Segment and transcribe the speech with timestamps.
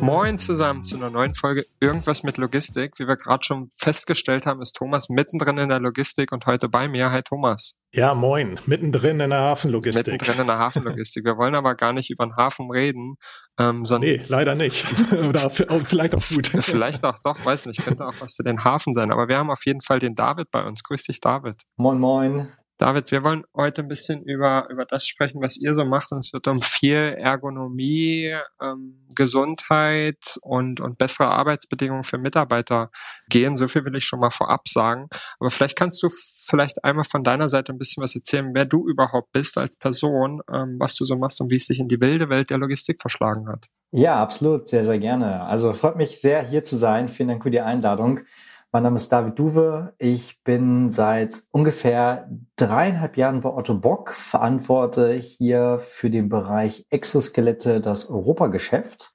[0.00, 2.98] Moin zusammen zu einer neuen Folge Irgendwas mit Logistik.
[2.98, 6.88] Wie wir gerade schon festgestellt haben, ist Thomas mittendrin in der Logistik und heute bei
[6.88, 7.10] mir.
[7.10, 7.74] Hi Thomas.
[7.92, 8.58] Ja, moin.
[8.64, 10.06] Mittendrin in der Hafenlogistik.
[10.06, 11.24] Mittendrin in der Hafenlogistik.
[11.24, 13.16] Wir wollen aber gar nicht über den Hafen reden.
[13.58, 14.86] Ähm, sondern nee, leider nicht.
[15.12, 16.46] Oder vielleicht auch gut.
[16.46, 17.84] vielleicht auch doch, weiß nicht.
[17.84, 19.12] Könnte auch was für den Hafen sein.
[19.12, 20.82] Aber wir haben auf jeden Fall den David bei uns.
[20.82, 21.60] Grüß dich, David.
[21.76, 22.48] Moin, moin.
[22.80, 26.12] David, wir wollen heute ein bisschen über, über das sprechen, was ihr so macht.
[26.12, 32.90] Und es wird um viel Ergonomie, ähm, Gesundheit und, und bessere Arbeitsbedingungen für Mitarbeiter
[33.28, 33.58] gehen.
[33.58, 35.08] So viel will ich schon mal vorab sagen.
[35.38, 38.88] Aber vielleicht kannst du vielleicht einmal von deiner Seite ein bisschen was erzählen, wer du
[38.88, 42.00] überhaupt bist als Person, ähm, was du so machst und wie es dich in die
[42.00, 43.66] wilde Welt der Logistik verschlagen hat.
[43.92, 44.70] Ja, absolut.
[44.70, 45.42] Sehr, sehr gerne.
[45.42, 47.10] Also freut mich sehr, hier zu sein.
[47.10, 48.20] Vielen Dank für die Einladung.
[48.72, 49.94] Mein Name ist David Duwe.
[49.98, 57.80] Ich bin seit ungefähr dreieinhalb Jahren bei Otto Bock, verantworte hier für den Bereich Exoskelette
[57.80, 59.12] das Europageschäft.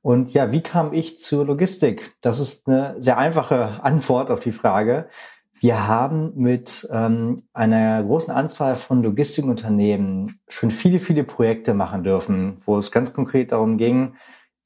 [0.00, 2.16] Und ja, wie kam ich zur Logistik?
[2.22, 5.06] Das ist eine sehr einfache Antwort auf die Frage.
[5.52, 12.56] Wir haben mit ähm, einer großen Anzahl von Logistikunternehmen schon viele, viele Projekte machen dürfen,
[12.64, 14.14] wo es ganz konkret darum ging,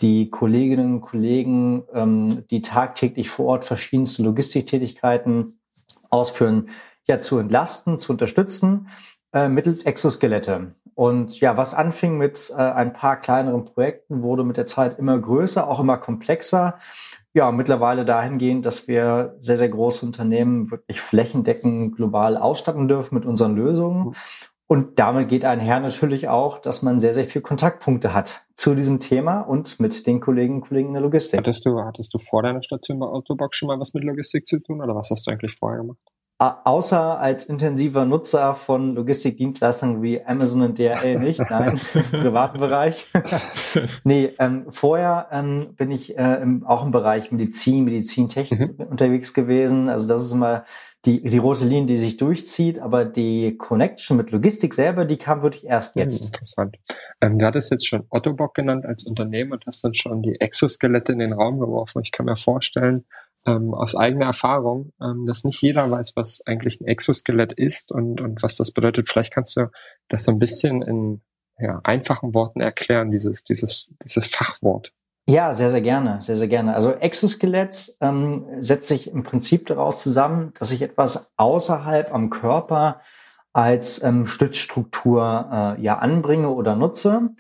[0.01, 5.57] die Kolleginnen und Kollegen, ähm, die tagtäglich vor Ort verschiedenste Logistiktätigkeiten
[6.11, 6.69] ausführen,
[7.07, 8.89] ja, zu entlasten, zu unterstützen,
[9.33, 10.75] äh, mittels Exoskelette.
[10.95, 15.19] Und ja, was anfing mit äh, ein paar kleineren Projekten, wurde mit der Zeit immer
[15.19, 16.79] größer, auch immer komplexer.
[17.35, 23.27] Ja, mittlerweile dahingehend, dass wir sehr, sehr große Unternehmen wirklich flächendeckend global ausstatten dürfen mit
[23.27, 24.13] unseren Lösungen.
[24.70, 29.01] Und damit geht einher natürlich auch, dass man sehr, sehr viel Kontaktpunkte hat zu diesem
[29.01, 31.39] Thema und mit den Kolleginnen und Kollegen in der Logistik.
[31.39, 34.61] Hattest du, hattest du vor deiner Station bei Autobox schon mal was mit Logistik zu
[34.61, 35.98] tun oder was hast du eigentlich vorher gemacht?
[36.41, 43.09] Außer als intensiver Nutzer von Logistikdienstleistungen wie Amazon und DHL nicht, nein, im privaten Bereich.
[44.05, 48.87] nee, ähm, vorher ähm, bin ich äh, im, auch im Bereich Medizin, Medizintechnik mhm.
[48.87, 49.89] unterwegs gewesen.
[49.89, 50.65] Also das ist immer
[51.07, 55.43] die, die rote Linie, die sich durchzieht, aber die Connection mit Logistik selber, die kam
[55.43, 56.25] wirklich erst hm, jetzt.
[56.25, 56.77] Interessant.
[57.20, 61.13] Ähm, du hattest jetzt schon Ottobock genannt als Unternehmen und hast dann schon die Exoskelette
[61.13, 62.01] in den Raum geworfen.
[62.03, 63.07] Ich kann mir vorstellen,
[63.47, 68.21] ähm, aus eigener Erfahrung, ähm, dass nicht jeder weiß, was eigentlich ein Exoskelett ist und,
[68.21, 69.09] und was das bedeutet.
[69.09, 69.67] Vielleicht kannst du
[70.09, 71.23] das so ein bisschen in
[71.59, 74.93] ja, einfachen Worten erklären, dieses, dieses, dieses Fachwort.
[75.29, 76.75] Ja, sehr, sehr gerne, sehr, sehr gerne.
[76.75, 83.03] Also Exoskelett ähm, setzt sich im Prinzip daraus zusammen, dass ich etwas außerhalb am Körper
[83.53, 87.35] als ähm, Stützstruktur äh, ja anbringe oder nutze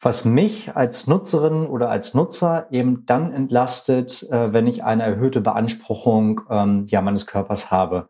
[0.00, 5.40] was mich als Nutzerin oder als Nutzer eben dann entlastet, äh, wenn ich eine erhöhte
[5.40, 8.08] Beanspruchung ähm, ja, meines Körpers habe.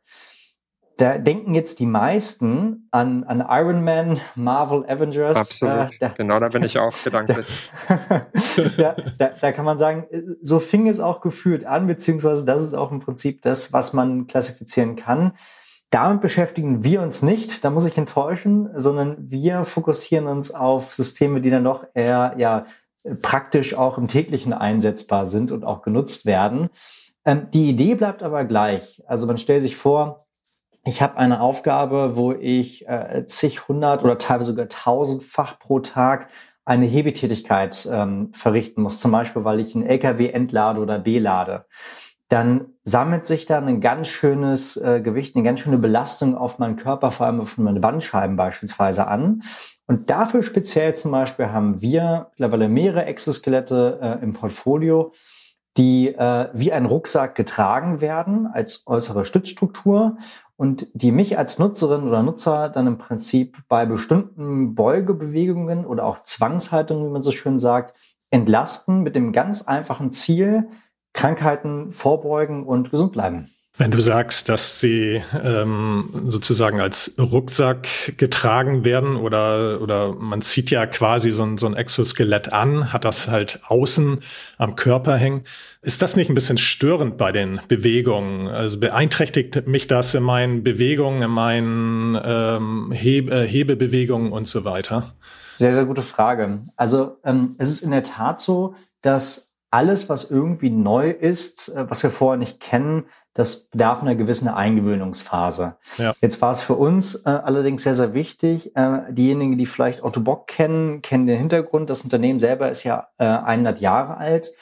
[0.99, 5.37] Da denken jetzt die meisten an, an Iron Man, Marvel, Avengers.
[5.37, 5.95] Absolut.
[5.95, 7.71] Äh, da, genau, da bin ich auch gedanklich.
[8.79, 10.07] da, da, da kann man sagen,
[10.41, 14.27] so fing es auch gefühlt an, beziehungsweise das ist auch im Prinzip das, was man
[14.27, 15.35] klassifizieren kann.
[15.91, 21.41] Damit beschäftigen wir uns nicht, da muss ich enttäuschen, sondern wir fokussieren uns auf Systeme,
[21.41, 22.67] die dann doch eher ja
[23.23, 26.71] praktisch auch im täglichen einsetzbar sind und auch genutzt werden.
[27.25, 29.03] Ähm, die Idee bleibt aber gleich.
[29.07, 30.19] Also man stellt sich vor,
[30.85, 36.29] ich habe eine Aufgabe, wo ich äh, zig, hundert oder teilweise sogar tausendfach pro Tag
[36.65, 39.01] eine Hebetätigkeit ähm, verrichten muss.
[39.01, 41.65] Zum Beispiel, weil ich einen LKW entlade oder belade
[42.29, 46.77] dann sammelt sich da ein ganz schönes äh, Gewicht, eine ganz schöne Belastung auf meinen
[46.77, 49.43] Körper, vor allem auf meine Bandscheiben beispielsweise an.
[49.87, 55.13] Und dafür speziell zum Beispiel haben wir mittlerweile mehrere Exoskelette äh, im Portfolio,
[55.77, 60.17] die äh, wie ein Rucksack getragen werden als äußere Stützstruktur
[60.57, 66.23] und die mich als Nutzerin oder Nutzer dann im Prinzip bei bestimmten Beugebewegungen oder auch
[66.23, 67.95] Zwangshaltungen, wie man so schön sagt,
[68.31, 70.69] entlasten mit dem ganz einfachen Ziel,
[71.17, 73.51] Krankheiten vorbeugen und gesund bleiben.
[73.79, 77.87] Wenn du sagst, dass sie ähm, sozusagen als Rucksack
[78.17, 83.05] getragen werden oder, oder man zieht ja quasi so ein, so ein Exoskelett an, hat
[83.05, 84.21] das halt außen
[84.57, 85.43] am Körper hängen.
[85.83, 88.49] Ist das nicht ein bisschen störend bei den Bewegungen?
[88.49, 94.65] Also beeinträchtigt mich das in meinen Bewegungen, in meinen ähm, Heb äh, Hebebewegungen und so
[94.65, 95.13] weiter?
[95.57, 96.63] Sehr, sehr gute Frage.
[96.77, 101.89] Also ähm, es ist in der Tat so, dass alles, was irgendwie neu ist, äh,
[101.89, 103.05] was wir vorher nicht kennen,
[103.35, 105.77] das bedarf einer gewissen Eingewöhnungsphase.
[105.99, 106.15] Ja.
[106.21, 108.75] Jetzt war es für uns äh, allerdings sehr, sehr wichtig.
[108.75, 111.91] Äh, diejenigen, die vielleicht Autobock kennen, kennen den Hintergrund.
[111.91, 114.53] Das Unternehmen selber ist ja äh, 100 Jahre alt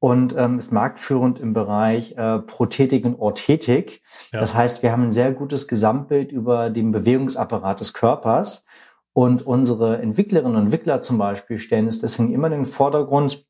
[0.00, 4.02] und ähm, ist marktführend im Bereich äh, Prothetik und Orthetik.
[4.32, 4.40] Ja.
[4.40, 8.66] Das heißt, wir haben ein sehr gutes Gesamtbild über den Bewegungsapparat des Körpers.
[9.12, 13.44] Und unsere Entwicklerinnen und Entwickler zum Beispiel stellen es deswegen immer in den Vordergrund,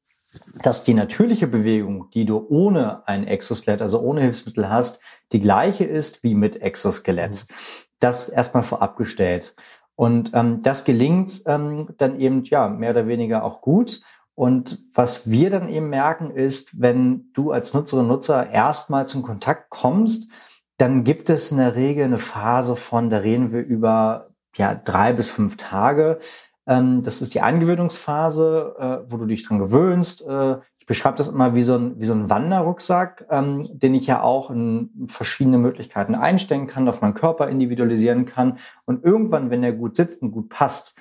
[0.62, 5.00] dass die natürliche Bewegung, die du ohne ein Exoskelett, also ohne Hilfsmittel hast,
[5.32, 7.32] die gleiche ist wie mit Exoskelett.
[7.32, 7.54] Mhm.
[7.98, 9.54] Das erstmal vorab gestellt.
[9.96, 14.00] Und ähm, das gelingt ähm, dann eben ja mehr oder weniger auch gut.
[14.34, 19.68] Und was wir dann eben merken ist, wenn du als Nutzerin Nutzer erstmal zum Kontakt
[19.68, 20.30] kommst,
[20.78, 24.24] dann gibt es in der Regel eine Phase von, da reden wir über
[24.56, 26.18] ja drei bis fünf Tage,
[26.66, 30.26] das ist die Eingewöhnungsphase, äh, wo du dich dran gewöhnst.
[30.28, 34.06] Äh, ich beschreibe das immer wie so ein, wie so ein Wanderrucksack, ähm, den ich
[34.06, 38.58] ja auch in verschiedene Möglichkeiten einstellen kann, auf meinen Körper individualisieren kann.
[38.86, 40.96] Und irgendwann, wenn der gut sitzt und gut passt,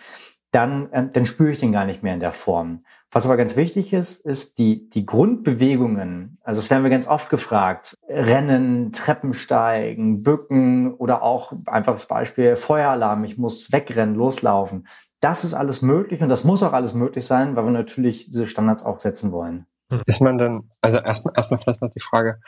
[0.51, 2.83] dann, äh, dann spüre ich den gar nicht mehr in der Form.
[3.11, 6.37] Was aber ganz wichtig ist, ist die, die Grundbewegungen.
[6.43, 7.95] Also das werden wir ganz oft gefragt.
[8.07, 13.23] Rennen, Treppensteigen, Bücken oder auch einfaches Beispiel Feueralarm.
[13.23, 14.85] Ich muss wegrennen, loslaufen.
[15.19, 18.47] Das ist alles möglich und das muss auch alles möglich sein, weil wir natürlich diese
[18.47, 19.65] Standards auch setzen wollen.
[19.91, 20.01] Hm.
[20.05, 22.39] Ist man denn, also erstmal erstmal vielleicht noch die Frage,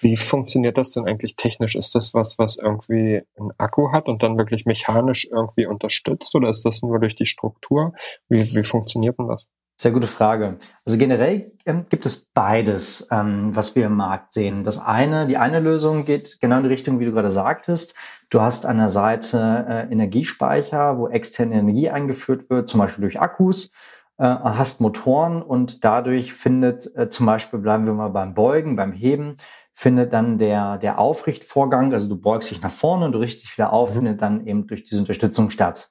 [0.00, 1.74] wie funktioniert das denn eigentlich technisch?
[1.74, 6.48] Ist das was, was irgendwie einen Akku hat und dann wirklich mechanisch irgendwie unterstützt oder
[6.50, 7.94] ist das nur durch die Struktur?
[8.28, 9.46] Wie, wie funktioniert denn das?
[9.80, 10.58] Sehr gute Frage.
[10.84, 14.64] Also generell ähm, gibt es beides, ähm, was wir im Markt sehen.
[14.64, 17.94] Das eine, die eine Lösung geht genau in die Richtung, wie du gerade sagtest.
[18.28, 23.20] Du hast an der Seite äh, Energiespeicher, wo externe Energie eingeführt wird, zum Beispiel durch
[23.20, 23.70] Akkus,
[24.18, 28.92] äh, hast Motoren und dadurch findet äh, zum Beispiel, bleiben wir mal beim Beugen, beim
[28.92, 29.36] Heben,
[29.72, 33.56] findet dann der, der Aufrichtvorgang, also du beugst dich nach vorne und du richtest dich
[33.56, 33.94] wieder auf, mhm.
[33.94, 35.90] findet dann eben durch diese Unterstützung statt.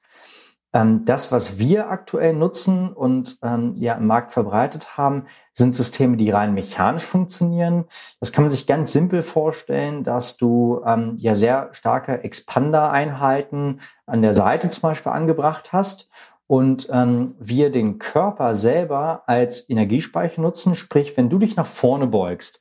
[0.77, 6.17] Ähm, das, was wir aktuell nutzen und ähm, ja im Markt verbreitet haben, sind Systeme,
[6.17, 7.85] die rein mechanisch funktionieren.
[8.19, 14.21] Das kann man sich ganz simpel vorstellen, dass du ähm, ja sehr starke Expander-Einheiten an
[14.21, 16.11] der Seite zum Beispiel angebracht hast
[16.45, 20.75] und ähm, wir den Körper selber als Energiespeicher nutzen.
[20.75, 22.59] Sprich, wenn du dich nach vorne beugst,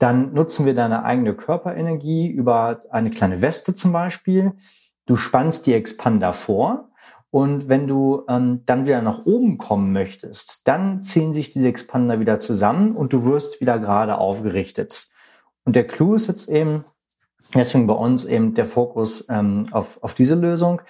[0.00, 4.54] dann nutzen wir deine eigene Körperenergie über eine kleine Weste zum Beispiel.
[5.06, 6.88] Du spannst die Expander vor
[7.34, 12.20] und wenn du ähm, dann wieder nach oben kommen möchtest, dann ziehen sich diese Expander
[12.20, 15.08] wieder zusammen und du wirst wieder gerade aufgerichtet.
[15.64, 16.84] Und der Clou ist jetzt eben,
[17.52, 20.80] deswegen bei uns eben der Fokus ähm, auf, auf diese Lösung,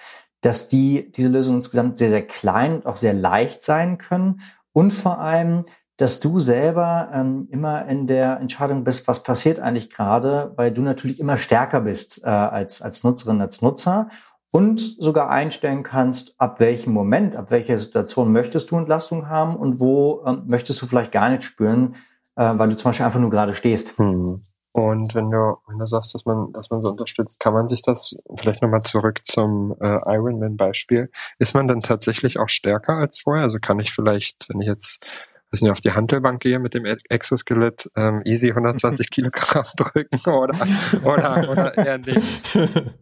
[0.41, 4.39] dass die, diese Lösung insgesamt sehr, sehr klein und auch sehr leicht sein können
[4.71, 5.65] und vor allem,
[5.97, 10.83] dass du selber ähm, immer in der Entscheidung bist, was passiert eigentlich gerade, weil du
[10.83, 14.09] natürlich immer stärker bist äh, als, als Nutzerin, als Nutzer
[14.55, 19.81] und sogar einstellen kannst, ab welchem Moment, ab welcher Situation möchtest du Entlastung haben und
[19.81, 21.95] wo ähm, möchtest du vielleicht gar nicht spüren,
[22.37, 23.99] äh, weil du zum Beispiel einfach nur gerade stehst.
[23.99, 24.41] Hm.
[24.71, 27.81] Und wenn du, wenn du sagst, dass man, dass man so unterstützt, kann man sich
[27.81, 31.11] das vielleicht nochmal zurück zum äh, Ironman-Beispiel.
[31.37, 33.43] Ist man dann tatsächlich auch stärker als vorher?
[33.43, 35.05] Also kann ich vielleicht, wenn ich jetzt
[35.51, 40.57] weiß nicht, auf die Handelbank gehe mit dem Exoskelett, ähm, easy 120 Kilogramm drücken oder,
[41.03, 42.21] oder, oder eher nicht?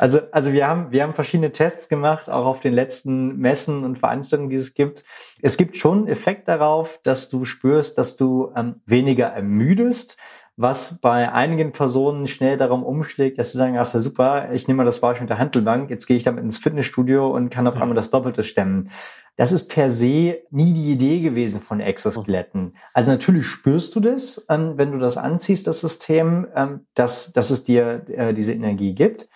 [0.00, 3.96] Also, also wir haben, wir haben verschiedene Tests gemacht, auch auf den letzten Messen und
[3.96, 5.04] Veranstaltungen, die es gibt.
[5.40, 10.16] Es gibt schon einen Effekt darauf, dass du spürst, dass du ähm, weniger ermüdest
[10.56, 14.78] was bei einigen Personen schnell darum umschlägt, dass sie sagen, ach, ja super, ich nehme
[14.78, 17.76] mal das Beispiel mit der Handelbank, jetzt gehe ich damit ins Fitnessstudio und kann auf
[17.76, 18.88] einmal das Doppelte stemmen.
[19.36, 22.76] Das ist per se nie die Idee gewesen von Exoskeletten.
[22.92, 27.50] Also natürlich spürst du das, ähm, wenn du das anziehst, das System, ähm, dass, dass
[27.50, 29.28] es dir äh, diese Energie gibt.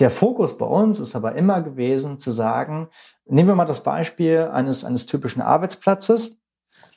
[0.00, 2.88] Der Fokus bei uns ist aber immer gewesen zu sagen,
[3.26, 6.41] nehmen wir mal das Beispiel eines, eines typischen Arbeitsplatzes.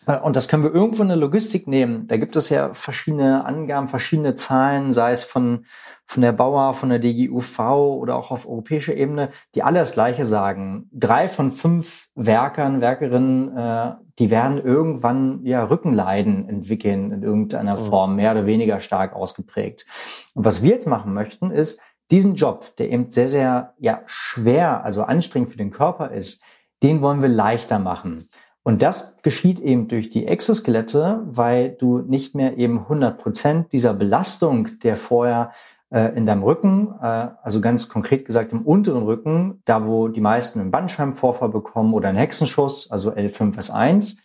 [0.08, 2.08] Äh, und das können wir irgendwo in der Logistik nehmen.
[2.08, 5.66] Da gibt es ja verschiedene Angaben, verschiedene Zahlen, sei es von,
[6.06, 10.26] von der Bauer, von der DGUV oder auch auf europäischer Ebene, die alle das Gleiche
[10.26, 10.90] sagen.
[10.92, 17.86] Drei von fünf Werkern, Werkerinnen, äh, die werden irgendwann ja Rückenleiden entwickeln in irgendeiner mhm.
[17.86, 19.86] Form, mehr oder weniger stark ausgeprägt.
[20.34, 24.84] Und was wir jetzt machen möchten, ist, diesen Job, der eben sehr, sehr ja, schwer,
[24.84, 26.44] also anstrengend für den Körper ist,
[26.84, 28.24] den wollen wir leichter machen.
[28.66, 33.94] Und das geschieht eben durch die Exoskelette, weil du nicht mehr eben 100 Prozent dieser
[33.94, 35.52] Belastung, der vorher
[35.92, 40.20] äh, in deinem Rücken, äh, also ganz konkret gesagt im unteren Rücken, da wo die
[40.20, 44.18] meisten einen Bandscheibenvorfall bekommen oder einen Hexenschuss, also L5S1,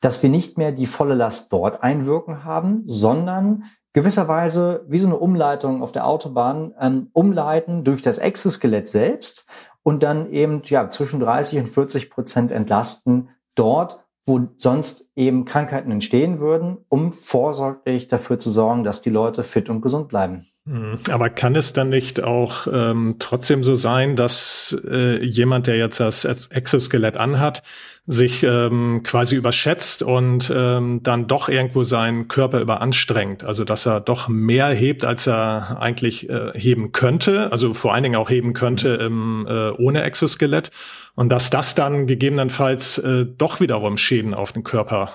[0.00, 5.18] dass wir nicht mehr die volle Last dort einwirken haben, sondern gewisserweise wie so eine
[5.18, 9.46] Umleitung auf der Autobahn ähm, umleiten durch das Exoskelett selbst
[9.84, 15.90] und dann eben ja zwischen 30 und 40 Prozent entlasten dort, wo sonst eben Krankheiten
[15.90, 20.46] entstehen würden, um vorsorglich dafür zu sorgen, dass die Leute fit und gesund bleiben.
[20.66, 20.98] Mhm.
[21.10, 25.98] Aber kann es dann nicht auch ähm, trotzdem so sein, dass äh, jemand, der jetzt
[25.98, 27.62] das Exoskelett anhat,
[28.10, 33.44] sich ähm, quasi überschätzt und ähm, dann doch irgendwo seinen Körper überanstrengt?
[33.44, 38.02] Also dass er doch mehr hebt, als er eigentlich äh, heben könnte, also vor allen
[38.02, 40.70] Dingen auch heben könnte im, äh, ohne Exoskelett
[41.16, 45.10] und dass das dann gegebenenfalls äh, doch wiederum Schäden auf den Körper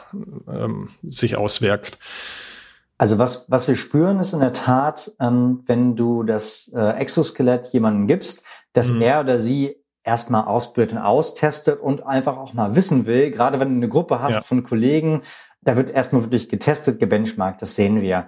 [0.47, 1.97] ähm, sich auswirkt.
[3.00, 7.73] Also was, was wir spüren, ist in der Tat, ähm, wenn du das äh, Exoskelett
[7.73, 9.01] jemandem gibst, dass mhm.
[9.01, 13.69] er oder sie erstmal ausbildet und austestet und einfach auch mal wissen will, gerade wenn
[13.69, 14.41] du eine Gruppe hast ja.
[14.41, 15.22] von Kollegen,
[15.62, 18.27] da wird erstmal wirklich getestet, gebenchmarkt, das sehen wir.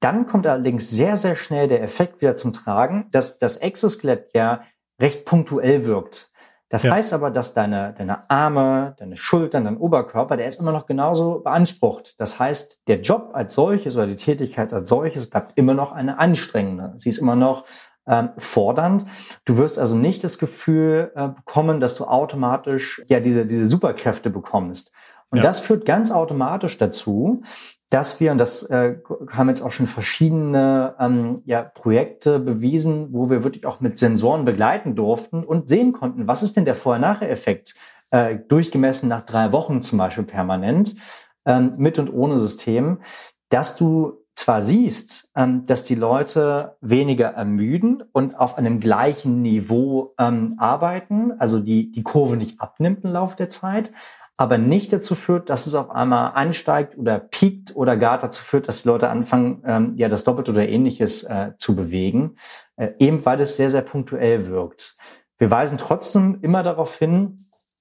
[0.00, 4.62] Dann kommt allerdings sehr, sehr schnell der Effekt wieder zum Tragen, dass das Exoskelett ja
[5.00, 6.30] recht punktuell wirkt.
[6.68, 6.92] Das ja.
[6.92, 11.40] heißt aber, dass deine, deine Arme, deine Schultern, dein Oberkörper, der ist immer noch genauso
[11.40, 12.18] beansprucht.
[12.18, 16.18] Das heißt, der Job als solches oder die Tätigkeit als solches bleibt immer noch eine
[16.18, 16.92] anstrengende.
[16.96, 17.64] Sie ist immer noch
[18.06, 19.04] ähm, fordernd.
[19.44, 24.30] Du wirst also nicht das Gefühl äh, bekommen, dass du automatisch ja diese, diese Superkräfte
[24.30, 24.92] bekommst.
[25.30, 25.42] Und ja.
[25.42, 27.42] das führt ganz automatisch dazu,
[27.90, 28.98] dass wir, und das äh,
[29.30, 34.44] haben jetzt auch schon verschiedene ähm, ja, Projekte bewiesen, wo wir wirklich auch mit Sensoren
[34.44, 37.74] begleiten durften und sehen konnten, was ist denn der Vorher-Nachher-Effekt,
[38.10, 40.96] äh, durchgemessen nach drei Wochen zum Beispiel permanent,
[41.44, 43.00] ähm, mit und ohne System,
[43.48, 50.14] dass du zwar siehst, ähm, dass die Leute weniger ermüden und auf einem gleichen Niveau
[50.20, 53.90] ähm, arbeiten, also die, die Kurve nicht abnimmt im Laufe der Zeit,
[54.36, 58.68] aber nicht dazu führt, dass es auf einmal ansteigt oder piekt oder gar dazu führt,
[58.68, 62.36] dass die Leute anfangen, ähm, ja, das Doppelte oder ähnliches äh, zu bewegen,
[62.76, 64.96] äh, eben weil es sehr, sehr punktuell wirkt.
[65.38, 67.34] Wir weisen trotzdem immer darauf hin,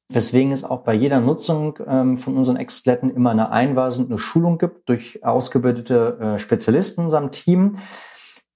[0.10, 4.58] weswegen es auch bei jeder Nutzung ähm, von unseren Exoskeletten immer eine Einweisung, eine Schulung
[4.58, 7.78] gibt durch ausgebildete äh, Spezialisten in unserem Team,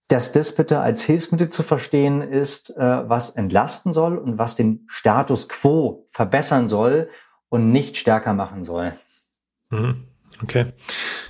[0.09, 4.85] dass das bitte als Hilfsmittel zu verstehen ist, äh, was entlasten soll und was den
[4.87, 7.09] Status quo verbessern soll
[7.49, 8.93] und nicht stärker machen soll.
[9.69, 10.05] Mhm.
[10.41, 10.73] Okay.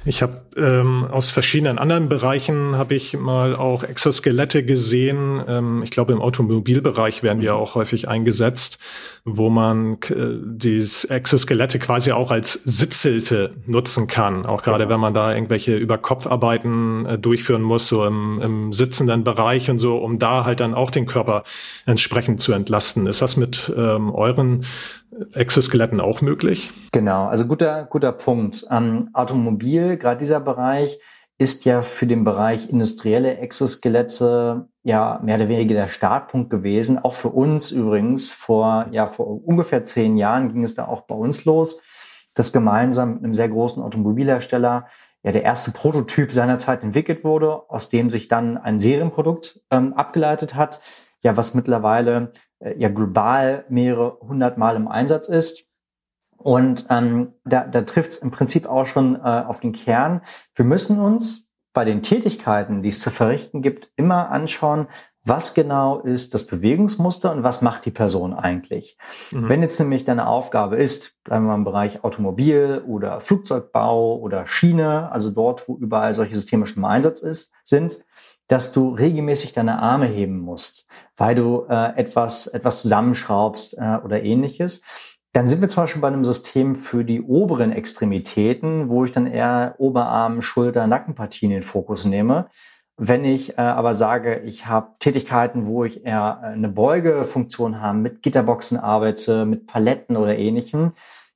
[0.05, 5.43] Ich habe ähm, aus verschiedenen anderen Bereichen habe ich mal auch Exoskelette gesehen.
[5.45, 8.79] Ähm, ich glaube im Automobilbereich werden die ja auch häufig eingesetzt,
[9.25, 14.45] wo man äh, dieses Exoskelette quasi auch als Sitzhilfe nutzen kann.
[14.45, 14.93] Auch gerade genau.
[14.93, 19.97] wenn man da irgendwelche Überkopfarbeiten äh, durchführen muss, so im, im sitzenden Bereich und so,
[19.97, 21.43] um da halt dann auch den Körper
[21.85, 23.05] entsprechend zu entlasten.
[23.05, 24.65] Ist das mit ähm, euren
[25.33, 26.71] Exoskeletten auch möglich?
[26.91, 28.65] Genau, also guter, guter Punkt.
[28.69, 30.99] Ähm, Automobil, gerade dieser Bereich,
[31.39, 36.99] ist ja für den Bereich industrielle Exoskelette ja mehr oder weniger der Startpunkt gewesen.
[36.99, 38.33] Auch für uns übrigens.
[38.33, 41.81] Vor, ja, vor ungefähr zehn Jahren ging es da auch bei uns los,
[42.35, 44.87] dass gemeinsam mit einem sehr großen Automobilhersteller
[45.23, 50.55] ja der erste Prototyp seinerzeit entwickelt wurde, aus dem sich dann ein Serienprodukt ähm, abgeleitet
[50.55, 50.81] hat,
[51.23, 55.65] ja, was mittlerweile ja global mehrere hundert Mal im Einsatz ist.
[56.37, 60.21] Und ähm, da, da trifft es im Prinzip auch schon äh, auf den Kern.
[60.55, 64.87] Wir müssen uns bei den Tätigkeiten, die es zu verrichten gibt, immer anschauen,
[65.23, 68.97] was genau ist das Bewegungsmuster und was macht die Person eigentlich.
[69.31, 69.49] Mhm.
[69.49, 75.11] Wenn jetzt nämlich deine Aufgabe ist, bleiben wir im Bereich Automobil oder Flugzeugbau oder Schiene,
[75.11, 77.99] also dort, wo überall solche Systeme schon im Einsatz ist, sind,
[78.49, 84.23] dass du regelmäßig deine Arme heben musst, weil du äh, etwas, etwas zusammenschraubst äh, oder
[84.23, 84.81] ähnliches.
[85.33, 89.27] Dann sind wir zum Beispiel bei einem System für die oberen Extremitäten, wo ich dann
[89.27, 92.47] eher Oberarm, Schulter, Nackenpartien in den Fokus nehme.
[92.97, 97.99] Wenn ich äh, aber sage, ich habe Tätigkeiten, wo ich eher äh, eine Beugefunktion habe,
[97.99, 100.93] mit Gitterboxen arbeite, mit Paletten oder ähnlichem,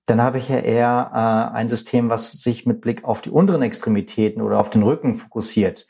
[0.08, 3.62] dann habe ich ja eher äh, ein System, was sich mit Blick auf die unteren
[3.62, 5.88] Extremitäten oder auf den Rücken fokussiert.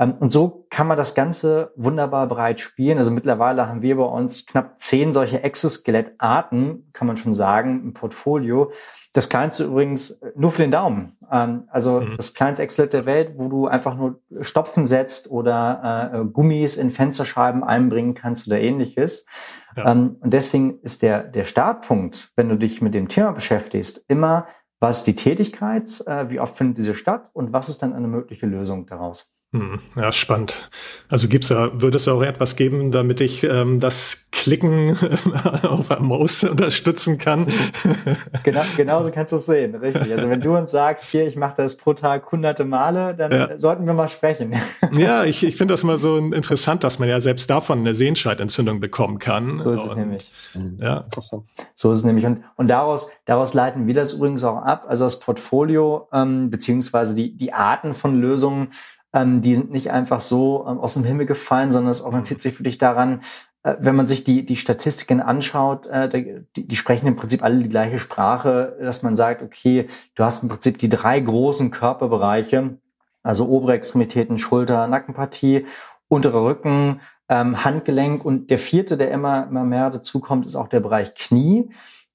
[0.00, 2.98] Ähm, und so kann man das Ganze wunderbar breit spielen.
[2.98, 7.92] Also mittlerweile haben wir bei uns knapp zehn solche Exoskelettarten, kann man schon sagen, im
[7.92, 8.72] Portfolio.
[9.12, 11.16] Das kleinste übrigens äh, nur für den Daumen.
[11.30, 12.16] Ähm, also mhm.
[12.16, 16.90] das kleinste Exoskelett der Welt, wo du einfach nur Stopfen setzt oder äh, Gummis in
[16.90, 19.26] Fensterscheiben einbringen kannst oder ähnliches.
[19.76, 19.92] Ja.
[19.92, 24.46] Ähm, und deswegen ist der, der Startpunkt, wenn du dich mit dem Thema beschäftigst, immer,
[24.78, 28.08] was ist die Tätigkeit, äh, wie oft findet diese statt und was ist dann eine
[28.08, 29.30] mögliche Lösung daraus?
[29.52, 30.70] Hm, ja, spannend.
[31.08, 34.96] Also gibt's da, würde es auch etwas geben, damit ich ähm, das Klicken
[35.64, 37.48] auf der Maus unterstützen kann?
[38.44, 40.12] genau, genauso kannst du es sehen, richtig.
[40.12, 43.58] Also wenn du uns sagst, hier, ich mache das pro Tag hunderte Male, dann ja.
[43.58, 44.54] sollten wir mal sprechen.
[44.92, 48.78] ja, ich, ich finde das mal so interessant, dass man ja selbst davon eine Sehenscheidentzündung
[48.78, 49.60] bekommen kann.
[49.60, 50.32] So ist es und, nämlich.
[50.78, 51.06] Ja.
[51.74, 52.24] So ist es nämlich.
[52.24, 54.84] Und, und daraus, daraus leiten wir das übrigens auch ab.
[54.86, 58.68] Also das Portfolio, ähm, beziehungsweise die, die Arten von Lösungen,
[59.12, 62.58] ähm, die sind nicht einfach so ähm, aus dem Himmel gefallen, sondern es orientiert sich
[62.58, 63.20] wirklich daran,
[63.62, 66.08] äh, wenn man sich die, die Statistiken anschaut, äh,
[66.56, 70.42] die, die sprechen im Prinzip alle die gleiche Sprache, dass man sagt, okay, du hast
[70.42, 72.78] im Prinzip die drei großen Körperbereiche,
[73.22, 75.66] also obere Extremitäten, Schulter, Nackenpartie,
[76.08, 80.80] unterer Rücken, ähm, Handgelenk und der vierte, der immer, immer mehr dazukommt, ist auch der
[80.80, 81.70] Bereich Knie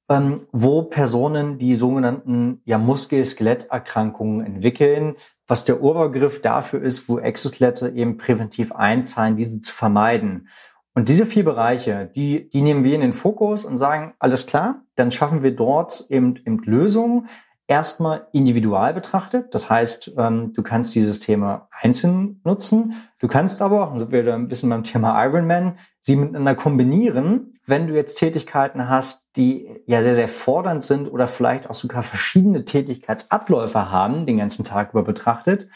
[0.10, 5.16] ähm, wo Personen die sogenannten ja, Muskel-Skeletterkrankungen entwickeln,
[5.48, 10.48] was der Obergriff dafür ist, wo Exoskelette eben präventiv einzahlen, diese zu vermeiden.
[10.94, 14.84] Und diese vier Bereiche, die, die nehmen wir in den Fokus und sagen, alles klar,
[14.96, 17.28] dann schaffen wir dort eben, eben Lösungen,
[17.68, 19.54] erstmal individual betrachtet.
[19.54, 22.94] Das heißt, ähm, du kannst die Systeme einzeln nutzen.
[23.20, 27.55] Du kannst aber, und sind wir da ein bisschen beim Thema Ironman, sie miteinander kombinieren,
[27.68, 32.04] wenn du jetzt Tätigkeiten hast, die ja sehr, sehr fordernd sind oder vielleicht auch sogar
[32.04, 35.68] verschiedene Tätigkeitsabläufe haben, den ganzen Tag über betrachtet,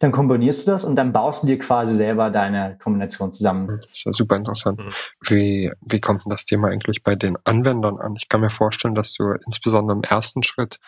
[0.00, 3.68] dann kombinierst du das und dann baust du dir quasi selber deine Kombination zusammen.
[3.68, 4.80] Das ist ja super interessant.
[4.80, 4.92] Mhm.
[5.28, 8.14] Wie, wie kommt denn das Thema eigentlich bei den Anwendern an?
[8.16, 10.78] Ich kann mir vorstellen, dass du insbesondere im ersten Schritt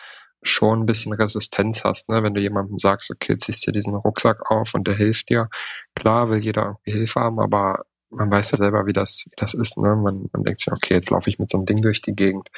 [0.41, 2.23] schon ein bisschen Resistenz hast, ne?
[2.23, 5.49] wenn du jemandem sagst, okay, ziehst dir diesen Rucksack auf und der hilft dir.
[5.95, 9.53] Klar will jeder irgendwie Hilfe haben, aber man weiß ja selber, wie das, wie das
[9.53, 9.77] ist.
[9.77, 9.95] Ne?
[9.95, 12.49] Man, man denkt sich, okay, jetzt laufe ich mit so einem Ding durch die Gegend.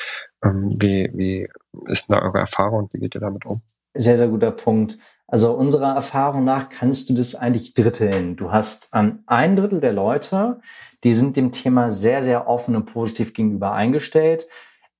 [0.43, 1.47] Ähm, wie, wie
[1.87, 3.61] ist denn da eure Erfahrung wie geht ihr damit um?
[3.93, 4.97] Sehr, sehr guter Punkt.
[5.27, 8.35] Also unserer Erfahrung nach kannst du das eigentlich dritteln.
[8.35, 10.59] Du hast ähm, ein Drittel der Leute,
[11.03, 14.47] die sind dem Thema sehr, sehr offen und positiv gegenüber eingestellt.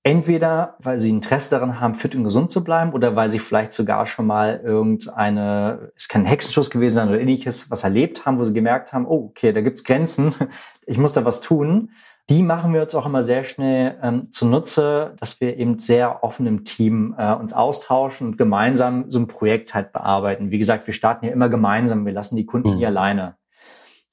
[0.03, 3.72] Entweder, weil sie Interesse daran haben, fit und gesund zu bleiben, oder weil sie vielleicht
[3.72, 8.39] sogar schon mal irgendeine, es kann ein Hexenschuss gewesen sein oder ähnliches, was erlebt haben,
[8.39, 10.34] wo sie gemerkt haben, oh, okay, da gibt's Grenzen,
[10.88, 11.91] ich muss da was tun.
[12.32, 16.47] Die machen wir uns auch immer sehr schnell ähm, zunutze, dass wir eben sehr offen
[16.47, 20.49] im Team äh, uns austauschen und gemeinsam so ein Projekt halt bearbeiten.
[20.49, 22.78] Wie gesagt, wir starten ja immer gemeinsam, wir lassen die Kunden mhm.
[22.78, 23.36] nie alleine.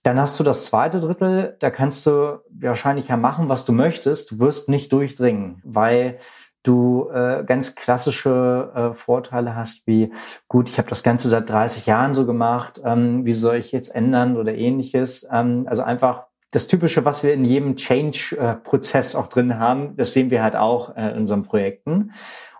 [0.02, 4.30] Dann hast du das zweite Drittel, da kannst du wahrscheinlich ja machen, was du möchtest.
[4.30, 6.18] Du wirst nicht durchdringen, weil
[6.62, 10.12] du äh, ganz klassische äh, Vorteile hast, wie
[10.48, 13.94] gut, ich habe das Ganze seit 30 Jahren so gemacht, ähm, wie soll ich jetzt
[13.94, 15.26] ändern oder ähnliches.
[15.32, 20.30] Ähm, also einfach das Typische, was wir in jedem Change-Prozess auch drin haben, das sehen
[20.30, 22.12] wir halt auch äh, in unseren Projekten.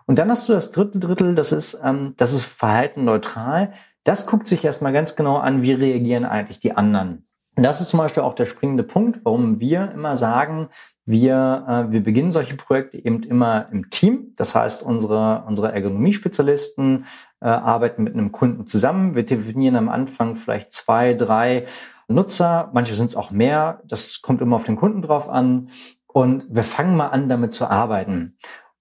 [0.05, 3.73] Und dann hast du das dritte Drittel, das ist, ähm, das ist Verhalten neutral.
[4.09, 7.21] Das guckt sich erstmal ganz genau an, wie reagieren eigentlich die anderen.
[7.55, 10.69] Das ist zum Beispiel auch der springende Punkt, warum wir immer sagen,
[11.05, 14.33] wir, äh, wir beginnen solche Projekte eben immer im Team.
[14.35, 17.05] Das heißt, unsere, unsere Ergonomie-Spezialisten
[17.39, 19.13] äh, arbeiten mit einem Kunden zusammen.
[19.13, 21.67] Wir definieren am Anfang vielleicht zwei, drei
[22.07, 22.71] Nutzer.
[22.73, 23.83] Manche sind es auch mehr.
[23.85, 25.69] Das kommt immer auf den Kunden drauf an.
[26.07, 28.37] Und wir fangen mal an, damit zu arbeiten.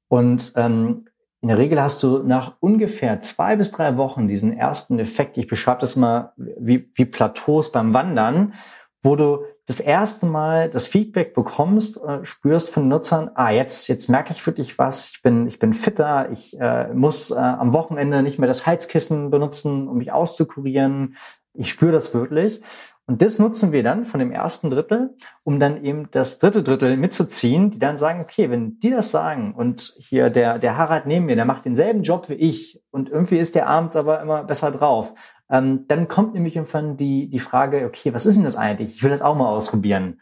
[0.09, 1.05] Und ähm,
[1.41, 5.47] in der Regel hast du nach ungefähr zwei bis drei Wochen diesen ersten Effekt, ich
[5.47, 8.55] beschreibe das mal wie, wie Plateaus beim Wandern,
[9.03, 14.09] wo du das erste Mal das Feedback bekommst, äh, spürst von Nutzern, ah, jetzt, jetzt
[14.09, 18.23] merke ich wirklich was, ich bin, ich bin fitter, ich äh, muss äh, am Wochenende
[18.23, 21.17] nicht mehr das Heizkissen benutzen, um mich auszukurieren.
[21.59, 22.61] Ich spüre das wirklich.
[23.07, 26.97] Und das nutzen wir dann von dem ersten Drittel, um dann eben das dritte Drittel
[26.99, 31.25] mitzuziehen, die dann sagen, okay, wenn die das sagen und hier der, der Harald neben
[31.25, 34.71] mir, der macht denselben Job wie ich und irgendwie ist der abends aber immer besser
[34.71, 35.15] drauf,
[35.51, 38.97] ähm, dann kommt nämlich irgendwann die, die Frage, okay, was ist denn das eigentlich?
[38.97, 40.21] Ich will das auch mal ausprobieren.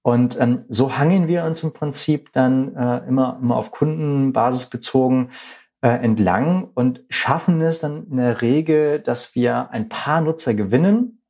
[0.00, 5.30] Und ähm, so hangeln wir uns im Prinzip dann äh, immer, immer auf Kundenbasis bezogen
[5.82, 11.22] äh, entlang und schaffen es dann in der Regel, dass wir ein paar Nutzer gewinnen,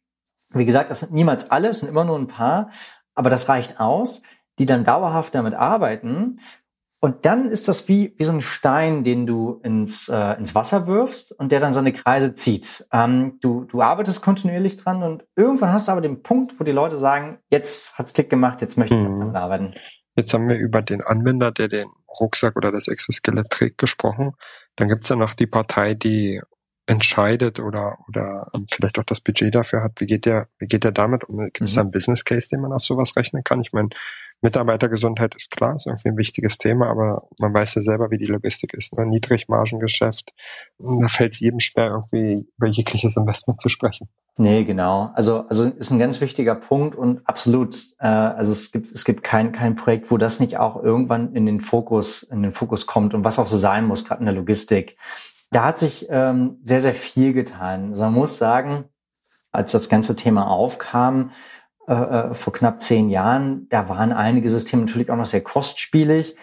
[0.50, 2.70] wie gesagt, das sind niemals alle, es sind immer nur ein paar,
[3.14, 4.22] aber das reicht aus,
[4.58, 6.38] die dann dauerhaft damit arbeiten.
[7.00, 10.86] Und dann ist das wie, wie so ein Stein, den du ins, äh, ins Wasser
[10.86, 12.86] wirfst und der dann seine Kreise zieht.
[12.92, 16.70] Ähm, du, du arbeitest kontinuierlich dran und irgendwann hast du aber den Punkt, wo die
[16.70, 19.34] Leute sagen, jetzt hat's Klick gemacht, jetzt möchte ich mhm.
[19.34, 19.74] arbeiten.
[20.14, 21.86] Jetzt haben wir über den Anwender, der den
[22.20, 24.32] Rucksack oder das Exoskelett trägt, gesprochen.
[24.76, 26.40] Dann gibt's ja noch die Partei, die
[26.86, 30.84] entscheidet oder, oder ähm, vielleicht auch das Budget dafür hat, wie geht der, wie geht
[30.84, 31.38] der damit um?
[31.38, 31.76] Gibt es mhm.
[31.76, 33.60] da einen Business Case, den man auf sowas rechnen kann?
[33.62, 33.90] Ich meine,
[34.42, 38.26] Mitarbeitergesundheit ist klar, ist irgendwie ein wichtiges Thema, aber man weiß ja selber, wie die
[38.26, 38.92] Logistik ist.
[38.92, 39.06] Ne?
[39.06, 40.32] Niedrigmargengeschäft,
[40.78, 44.08] da fällt es jedem schwer, irgendwie über jegliches Investment zu sprechen.
[44.36, 45.12] Nee, genau.
[45.14, 47.76] Also, also ist ein ganz wichtiger Punkt und absolut.
[48.00, 51.46] Äh, also es gibt es gibt kein kein Projekt, wo das nicht auch irgendwann in
[51.46, 54.34] den Fokus in den Fokus kommt und was auch so sein muss, gerade in der
[54.34, 54.96] Logistik.
[55.50, 57.88] Da hat sich ähm, sehr sehr viel getan.
[57.88, 58.86] Also man muss sagen,
[59.52, 61.30] als das ganze Thema aufkam
[61.88, 66.36] äh, äh, vor knapp zehn Jahren, da waren einige Systeme natürlich auch noch sehr kostspielig.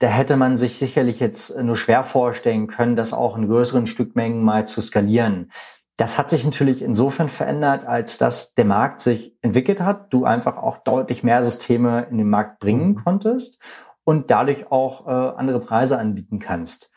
[0.00, 4.42] Da hätte man sich sicherlich jetzt nur schwer vorstellen können, das auch in größeren Stückmengen
[4.42, 5.50] mal zu skalieren.
[5.96, 10.56] Das hat sich natürlich insofern verändert, als dass der Markt sich entwickelt hat, du einfach
[10.56, 13.04] auch deutlich mehr Systeme in den Markt bringen mhm.
[13.04, 13.62] konntest
[14.04, 16.90] und dadurch auch äh, andere Preise anbieten kannst.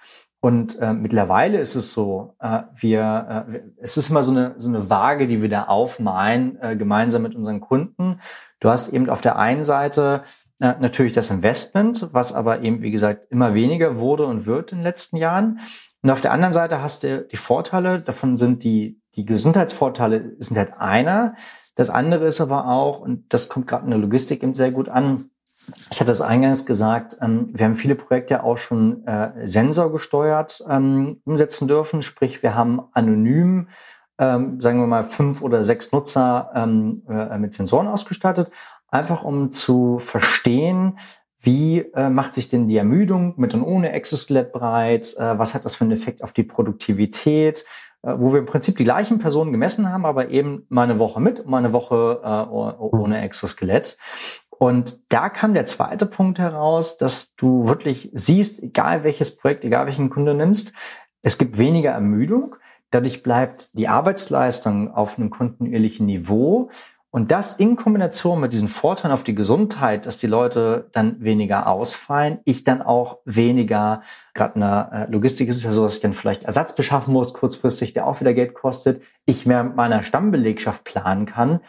[0.46, 4.70] Und äh, mittlerweile ist es so, äh, wir, äh, es ist immer so eine, so
[4.70, 8.20] eine Waage, die wir da aufmalen, äh, gemeinsam mit unseren Kunden.
[8.60, 10.22] Du hast eben auf der einen Seite
[10.60, 14.78] äh, natürlich das Investment, was aber eben, wie gesagt, immer weniger wurde und wird in
[14.78, 15.62] den letzten Jahren.
[16.04, 20.58] Und auf der anderen Seite hast du die Vorteile, davon sind die, die Gesundheitsvorteile sind
[20.58, 21.34] halt einer.
[21.74, 24.90] Das andere ist aber auch, und das kommt gerade in der Logistik eben sehr gut
[24.90, 25.26] an,
[25.92, 31.22] ich hatte es eingangs gesagt, ähm, wir haben viele Projekte auch schon äh, sensorgesteuert ähm,
[31.24, 32.02] umsetzen dürfen.
[32.02, 33.70] Sprich, wir haben anonym,
[34.18, 38.52] ähm, sagen wir mal, fünf oder sechs Nutzer ähm, äh, mit Sensoren ausgestattet,
[38.90, 41.00] einfach um zu verstehen,
[41.40, 45.16] wie äh, macht sich denn die Ermüdung mit und ohne Exoskelett breit?
[45.18, 47.66] Äh, was hat das für einen Effekt auf die Produktivität?
[48.06, 51.20] Äh, wo wir im Prinzip die gleichen Personen gemessen haben, aber eben mal eine Woche
[51.20, 53.98] mit, mal eine Woche äh, ohne Exoskelett.
[54.58, 59.86] Und da kam der zweite Punkt heraus, dass du wirklich siehst, egal welches Projekt, egal
[59.86, 60.74] welchen Kunde nimmst,
[61.22, 62.56] es gibt weniger Ermüdung.
[62.92, 66.70] Dadurch bleibt die Arbeitsleistung auf einem kontinuierlichen Niveau.
[67.16, 71.68] Und das in Kombination mit diesen Vorteilen auf die Gesundheit, dass die Leute dann weniger
[71.68, 74.02] ausfallen, ich dann auch weniger,
[74.34, 77.14] gerade in der äh, Logistik ist es ja so, dass ich dann vielleicht Ersatz beschaffen
[77.14, 81.62] muss, kurzfristig, der auch wieder Geld kostet, ich mehr mit meiner Stammbelegschaft planen kann,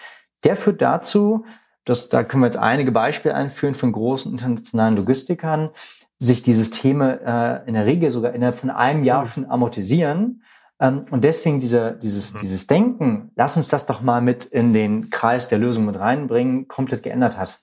[0.43, 1.45] der führt dazu,
[1.87, 5.71] dass da können wir jetzt einige Beispiele einführen von großen internationalen Logistikern,
[6.19, 10.43] sich die Systeme äh, in der Regel sogar innerhalb von einem Jahr schon amortisieren
[10.79, 12.39] ähm, und deswegen diese, dieses, mhm.
[12.41, 16.69] dieses Denken, lass uns das doch mal mit in den Kreis der Lösung mit reinbringen,
[16.69, 17.59] komplett geändert hat.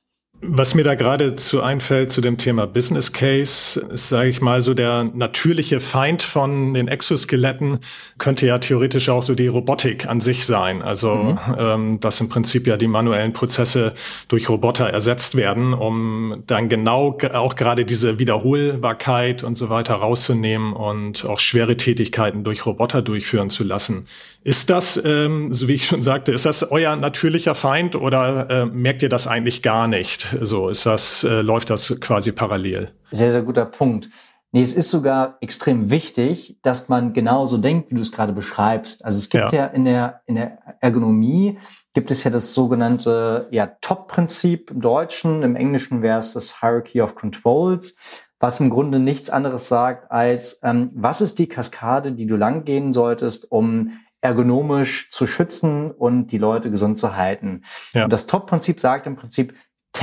[0.45, 4.60] Was mir da gerade zu einfällt zu dem Thema Business Case, ist, sage ich mal,
[4.60, 7.79] so der natürliche Feind von den Exoskeletten
[8.17, 10.82] könnte ja theoretisch auch so die Robotik an sich sein.
[10.82, 11.39] Also mhm.
[11.58, 13.93] ähm, dass im Prinzip ja die manuellen Prozesse
[14.27, 20.73] durch Roboter ersetzt werden, um dann genau auch gerade diese Wiederholbarkeit und so weiter rauszunehmen
[20.73, 24.08] und auch schwere Tätigkeiten durch Roboter durchführen zu lassen.
[24.45, 28.65] Ist das, ähm, so wie ich schon sagte, ist das euer natürlicher Feind oder äh,
[28.65, 30.33] merkt ihr das eigentlich gar nicht?
[30.41, 32.91] So ist das, äh, läuft das quasi parallel?
[33.12, 34.10] Sehr, sehr guter Punkt.
[34.56, 39.04] Nee, es ist sogar extrem wichtig, dass man genauso denkt, wie du es gerade beschreibst.
[39.04, 41.58] Also es gibt ja, ja in der, in der Ergonomie
[41.96, 45.41] gibt es ja das sogenannte ja, Top-Prinzip im Deutschen.
[45.41, 47.96] Im Englischen wäre es das Hierarchy of Controls,
[48.39, 52.63] was im Grunde nichts anderes sagt als, ähm, was ist die Kaskade, die du lang
[52.63, 57.63] gehen solltest, um ergonomisch zu schützen und die Leute gesund zu halten.
[57.93, 58.06] Ja.
[58.06, 59.54] Und das Top-Prinzip sagt im Prinzip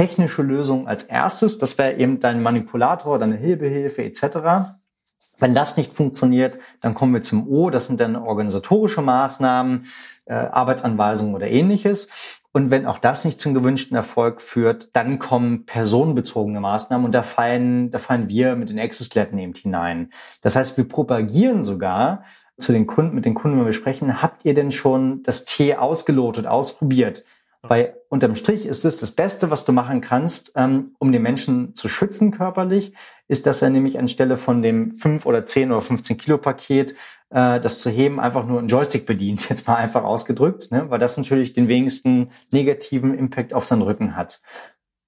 [0.00, 1.58] technische Lösung als erstes.
[1.58, 4.70] Das wäre eben dein Manipulator, deine Hilbehilfe etc.
[5.38, 7.68] Wenn das nicht funktioniert, dann kommen wir zum O.
[7.68, 9.84] Das sind dann organisatorische Maßnahmen,
[10.24, 12.08] äh, Arbeitsanweisungen oder ähnliches.
[12.52, 17.20] Und wenn auch das nicht zum gewünschten Erfolg führt, dann kommen personenbezogene Maßnahmen und da
[17.20, 20.10] fallen, da fallen wir mit den Exoskeletten eben hinein.
[20.40, 22.24] Das heißt, wir propagieren sogar,
[22.58, 25.76] zu den Kunden, mit den Kunden, wenn wir sprechen, habt ihr denn schon das Tee
[25.76, 27.24] ausgelotet, ausprobiert?
[27.62, 31.74] Weil unterm Strich ist es das Beste, was du machen kannst, ähm, um den Menschen
[31.74, 32.94] zu schützen körperlich,
[33.28, 36.92] ist, dass er nämlich anstelle von dem 5 oder 10 oder 15 Kilo Paket,
[37.28, 40.88] äh, das zu heben, einfach nur einen Joystick bedient, jetzt mal einfach ausgedrückt, ne?
[40.88, 44.40] weil das natürlich den wenigsten negativen Impact auf seinen Rücken hat.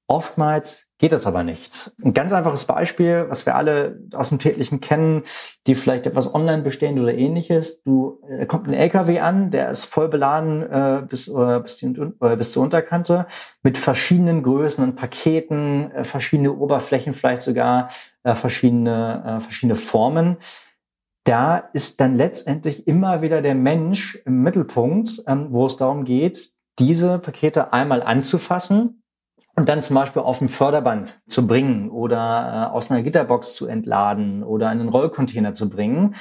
[0.06, 1.90] Oftmals geht das aber nicht.
[2.04, 5.24] Ein ganz einfaches Beispiel, was wir alle aus dem täglichen kennen,
[5.66, 7.82] die vielleicht etwas online bestehen oder ähnliches.
[7.82, 11.86] Du äh, kommt ein LKW an, der ist voll beladen äh, bis, äh, bis, die,
[12.20, 13.26] äh, bis zur Unterkante
[13.64, 17.88] mit verschiedenen Größen und Paketen, äh, verschiedene Oberflächen, vielleicht sogar
[18.22, 20.36] äh, verschiedene, äh, verschiedene Formen.
[21.24, 26.52] Da ist dann letztendlich immer wieder der Mensch im Mittelpunkt, ähm, wo es darum geht,
[26.78, 29.01] diese Pakete einmal anzufassen,
[29.54, 33.66] und dann zum Beispiel auf ein Förderband zu bringen oder äh, aus einer Gitterbox zu
[33.66, 36.14] entladen oder einen Rollcontainer zu bringen,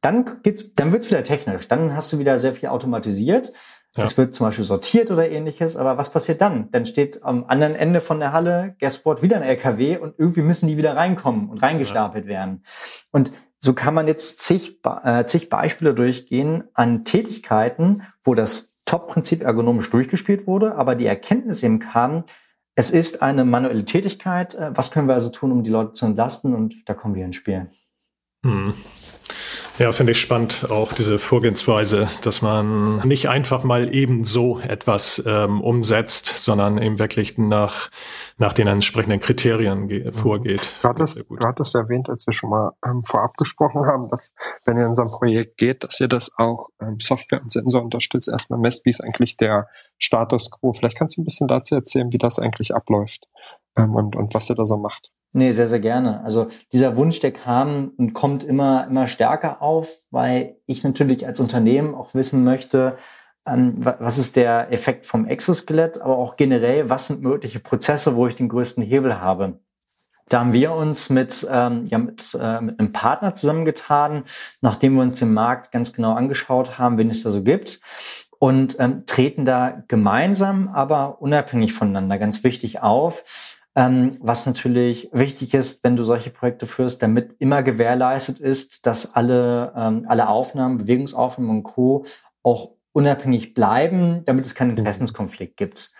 [0.00, 1.68] dann geht's, dann wird's wieder technisch.
[1.68, 3.52] Dann hast du wieder sehr viel automatisiert.
[3.96, 4.04] Ja.
[4.04, 6.70] Es wird zum Beispiel sortiert oder ähnliches, aber was passiert dann?
[6.70, 10.68] Dann steht am anderen Ende von der Halle Guestboard wieder ein LKW und irgendwie müssen
[10.68, 12.30] die wieder reinkommen und reingestapelt ja.
[12.30, 12.64] werden.
[13.10, 19.42] Und so kann man jetzt zig, äh, zig Beispiele durchgehen an Tätigkeiten, wo das Top-Prinzip
[19.42, 22.24] ergonomisch durchgespielt wurde, aber die Erkenntnis eben kam,
[22.78, 24.54] es ist eine manuelle Tätigkeit.
[24.54, 26.54] Äh, was können wir also tun, um die Leute zu entlasten?
[26.54, 27.66] Und da kommen wir ins Spiel.
[28.44, 28.72] Hm.
[29.78, 35.22] Ja, finde ich spannend, auch diese Vorgehensweise, dass man nicht einfach mal eben so etwas
[35.24, 37.88] ähm, umsetzt, sondern eben wirklich nach,
[38.38, 40.12] nach den entsprechenden Kriterien mhm.
[40.12, 40.72] vorgeht.
[40.82, 44.32] Du hattest, du hattest erwähnt, als wir schon mal ähm, vorab gesprochen haben, dass
[44.64, 47.82] wenn ihr in so ein Projekt geht, dass ihr das auch ähm, Software und Sensor
[47.82, 50.72] unterstützt, erstmal messt, wie ist eigentlich der Status quo.
[50.72, 53.28] Vielleicht kannst du ein bisschen dazu erzählen, wie das eigentlich abläuft
[53.76, 55.12] ähm, und, und was ihr da so macht.
[55.38, 56.20] Nee, sehr, sehr gerne.
[56.24, 61.38] Also dieser Wunsch, der kam und kommt immer, immer stärker auf, weil ich natürlich als
[61.38, 62.98] Unternehmen auch wissen möchte,
[63.46, 68.26] ähm, was ist der Effekt vom Exoskelett, aber auch generell, was sind mögliche Prozesse, wo
[68.26, 69.60] ich den größten Hebel habe.
[70.28, 74.24] Da haben wir uns mit, ähm, ja, mit, äh, mit einem Partner zusammengetan,
[74.60, 77.80] nachdem wir uns den Markt ganz genau angeschaut haben, wen es da so gibt
[78.40, 83.47] und ähm, treten da gemeinsam, aber unabhängig voneinander ganz wichtig auf
[83.78, 89.14] ähm, was natürlich wichtig ist, wenn du solche Projekte führst, damit immer gewährleistet ist, dass
[89.14, 92.04] alle, ähm, alle Aufnahmen, Bewegungsaufnahmen und Co.
[92.42, 95.92] auch unabhängig bleiben, damit es keinen Interessenskonflikt gibt.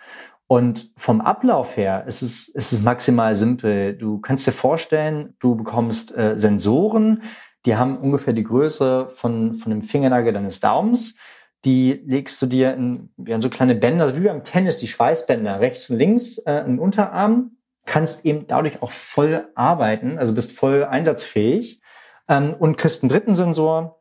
[0.47, 3.95] Und vom Ablauf her ist es, ist es maximal simpel.
[3.97, 7.23] Du kannst dir vorstellen, du bekommst äh, Sensoren,
[7.65, 11.15] die haben ungefähr die Größe von, von dem Fingernagel deines Daumens.
[11.63, 15.89] Die legst du dir in, in so kleine Bänder, wie beim Tennis, die Schweißbänder, rechts
[15.89, 17.51] und links äh, in den Unterarm
[17.85, 21.81] kannst eben dadurch auch voll arbeiten, also bist voll einsatzfähig
[22.27, 23.99] ähm, und kriegst einen dritten Sensor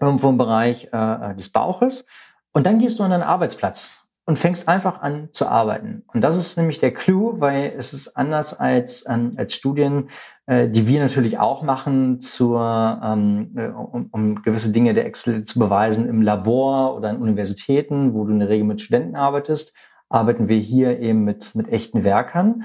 [0.00, 2.06] irgendwo im Bereich äh, des Bauches
[2.52, 6.02] und dann gehst du an deinen Arbeitsplatz und fängst einfach an zu arbeiten.
[6.12, 10.10] Und das ist nämlich der Clou, weil es ist anders als, ähm, als Studien,
[10.44, 15.44] äh, die wir natürlich auch machen, zur, ähm, äh, um, um gewisse Dinge der Excel
[15.44, 19.74] zu beweisen im Labor oder an Universitäten, wo du in der Regel mit Studenten arbeitest,
[20.10, 22.64] arbeiten wir hier eben mit, mit echten Werkern.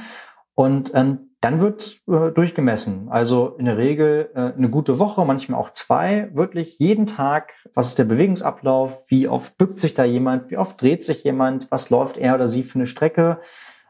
[0.56, 3.10] Und ähm, dann wird äh, durchgemessen.
[3.10, 7.90] Also in der Regel äh, eine gute Woche, manchmal auch zwei, wirklich jeden Tag, was
[7.90, 11.90] ist der Bewegungsablauf, wie oft bückt sich da jemand, wie oft dreht sich jemand, was
[11.90, 13.40] läuft er oder sie für eine Strecke.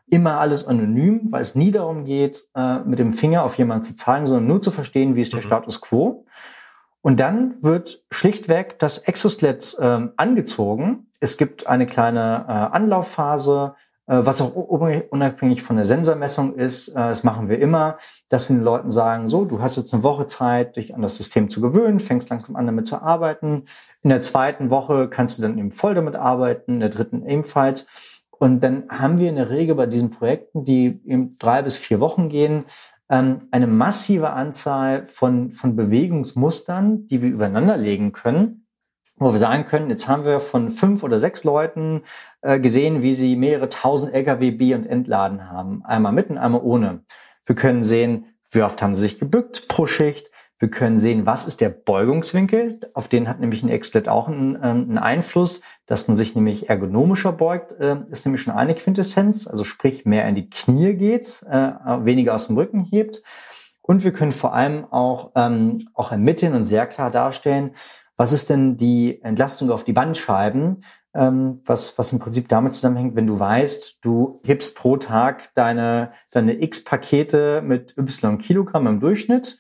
[0.08, 3.96] Immer alles anonym, weil es nie darum geht, äh, mit dem Finger auf jemanden zu
[3.96, 5.46] zeigen, sondern nur zu verstehen, wie ist der mhm.
[5.46, 6.26] Status quo.
[7.02, 11.08] Und dann wird schlichtweg das Exoskelett äh, angezogen.
[11.20, 17.24] Es gibt eine kleine äh, Anlaufphase, was auch unabhängig von der Sensormessung ist, äh, das
[17.24, 17.98] machen wir immer,
[18.30, 21.16] dass wir den Leuten sagen, so, du hast jetzt eine Woche Zeit, dich an das
[21.16, 23.64] System zu gewöhnen, fängst langsam an damit zu arbeiten.
[24.02, 27.88] In der zweiten Woche kannst du dann eben voll damit arbeiten, in der dritten ebenfalls.
[28.32, 32.02] Und dann haben wir in der Regel bei diesen Projekten, die eben drei bis vier
[32.02, 32.66] Wochen gehen,
[33.10, 38.63] ähm, eine massive Anzahl von, von Bewegungsmustern, die wir übereinander legen können
[39.18, 42.02] wo wir sagen können, jetzt haben wir von fünf oder sechs Leuten
[42.42, 45.84] äh, gesehen, wie sie mehrere tausend Lkw B- und entladen haben.
[45.86, 47.02] Einmal mit und einmal ohne.
[47.46, 50.32] Wir können sehen, wie oft haben sie sich gebückt pro Schicht.
[50.60, 52.80] Wir können sehen, was ist der Beugungswinkel.
[52.94, 55.62] Auf den hat nämlich ein Exlet auch einen, ähm, einen Einfluss.
[55.86, 59.48] Dass man sich nämlich ergonomischer beugt, äh, ist nämlich schon eine Quintessenz.
[59.48, 61.72] Also sprich, mehr in die Knie geht, äh,
[62.06, 63.22] weniger aus dem Rücken hebt.
[63.82, 67.72] Und wir können vor allem auch, ähm, auch ermitteln und sehr klar darstellen,
[68.18, 70.82] was ist denn die Entlastung auf die Bandscheiben?
[71.16, 76.10] Ähm, was, was im Prinzip damit zusammenhängt, wenn du weißt, du hebst pro Tag deine,
[76.32, 79.60] deine X Pakete mit Y Kilogramm im Durchschnitt.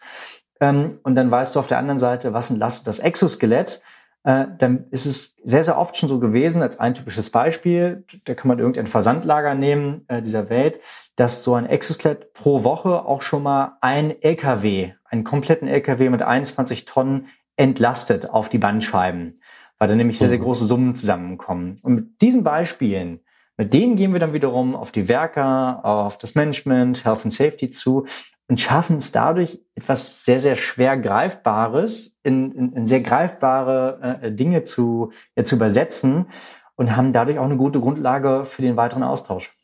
[0.59, 3.81] Ähm, und dann weißt du auf der anderen Seite, was entlastet das Exoskelett.
[4.23, 8.33] Äh, dann ist es sehr, sehr oft schon so gewesen, als ein typisches Beispiel, da
[8.33, 10.79] kann man irgendein Versandlager nehmen äh, dieser Welt,
[11.17, 16.21] dass so ein Exoskelett pro Woche auch schon mal ein LKW, einen kompletten LKW mit
[16.21, 19.39] 21 Tonnen entlastet auf die Bandscheiben,
[19.77, 20.43] weil da nämlich sehr, sehr mhm.
[20.43, 21.79] große Summen zusammenkommen.
[21.83, 23.19] Und mit diesen Beispielen,
[23.57, 27.69] mit denen gehen wir dann wiederum auf die Werker, auf das Management, Health and Safety
[27.69, 28.05] zu
[28.47, 34.31] und schaffen es dadurch etwas sehr, sehr schwer Greifbares in, in, in sehr greifbare äh,
[34.31, 36.27] Dinge zu, ja, zu übersetzen
[36.75, 39.55] und haben dadurch auch eine gute Grundlage für den weiteren Austausch.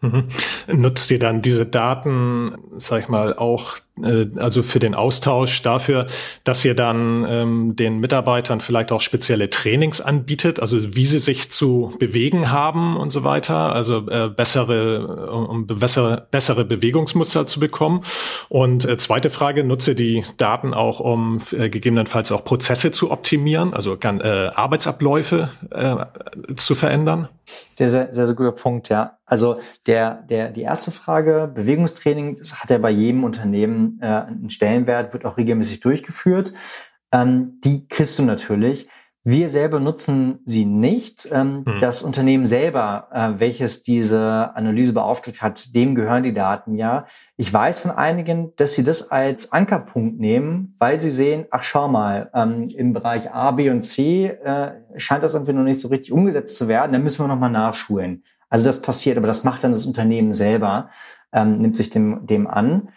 [0.00, 0.28] Mhm.
[0.68, 3.78] Nutzt ihr dann diese Daten, sag ich mal, auch
[4.36, 6.06] also für den Austausch dafür,
[6.44, 11.50] dass ihr dann ähm, den Mitarbeitern vielleicht auch spezielle Trainings anbietet, also wie sie sich
[11.50, 18.02] zu bewegen haben und so weiter, also äh, bessere, um bessere, bessere Bewegungsmuster zu bekommen.
[18.48, 23.74] Und äh, zweite Frage, nutze die Daten auch, um äh, gegebenenfalls auch Prozesse zu optimieren,
[23.74, 25.96] also kann, äh, Arbeitsabläufe äh,
[26.56, 27.28] zu verändern?
[27.74, 29.18] Sehr, sehr, sehr, sehr guter Punkt, ja.
[29.24, 29.56] Also
[29.86, 35.12] der, der, die erste Frage, Bewegungstraining, das hat ja bei jedem Unternehmen äh, einen Stellenwert,
[35.12, 36.52] wird auch regelmäßig durchgeführt.
[37.12, 38.88] Ähm, die kriegst du natürlich.
[39.24, 41.28] Wir selber nutzen sie nicht.
[41.30, 41.80] Ähm, mhm.
[41.80, 47.06] Das Unternehmen selber, äh, welches diese Analyse beauftragt hat, dem gehören die Daten ja.
[47.36, 51.88] Ich weiß von einigen, dass sie das als Ankerpunkt nehmen, weil sie sehen, ach schau
[51.88, 55.88] mal, ähm, im Bereich A, B und C äh, scheint das irgendwie noch nicht so
[55.88, 56.92] richtig umgesetzt zu werden.
[56.92, 58.24] Da müssen wir nochmal nachschulen.
[58.48, 60.88] Also das passiert, aber das macht dann das Unternehmen selber,
[61.32, 62.88] ähm, nimmt sich dem, dem an.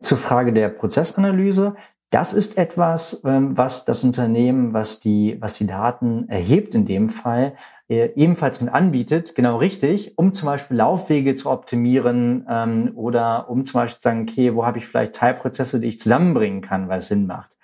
[0.00, 1.74] Zur Frage der Prozessanalyse.
[2.10, 7.08] Das ist etwas, ähm, was das Unternehmen, was die, was die Daten erhebt in dem
[7.08, 7.54] Fall,
[7.88, 13.64] äh, ebenfalls mit anbietet, genau richtig, um zum Beispiel Laufwege zu optimieren ähm, oder um
[13.64, 16.98] zum Beispiel zu sagen, okay, wo habe ich vielleicht Teilprozesse, die ich zusammenbringen kann, weil
[16.98, 17.56] es Sinn macht.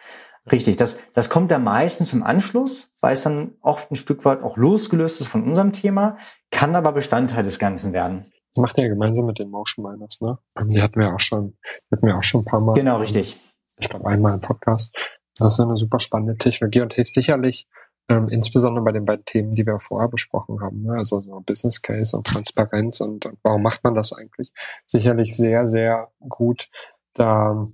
[0.51, 4.44] Richtig, das, das kommt da meistens im Anschluss, weil es dann oft ein Stück weit
[4.44, 6.18] auch losgelöst ist von unserem Thema,
[6.53, 8.27] kann aber Bestandteil des Ganzen werden.
[8.57, 10.38] Das macht ihr gemeinsam mit den Motion Miners, ne?
[10.64, 11.57] Die hatten wir auch schon,
[11.90, 12.75] die hatten wir auch schon ein paar Mal.
[12.75, 13.37] Genau, richtig
[13.79, 14.95] ich glaube einmal im Podcast.
[15.38, 17.69] Das ist eine super spannende Technologie und hilft sicherlich
[18.09, 20.95] ähm, insbesondere bei den beiden Themen, die wir vorher besprochen haben, ne?
[20.95, 24.53] also so Business Case und Transparenz und, und warum macht man das eigentlich,
[24.87, 26.69] sicherlich sehr, sehr gut,
[27.14, 27.66] da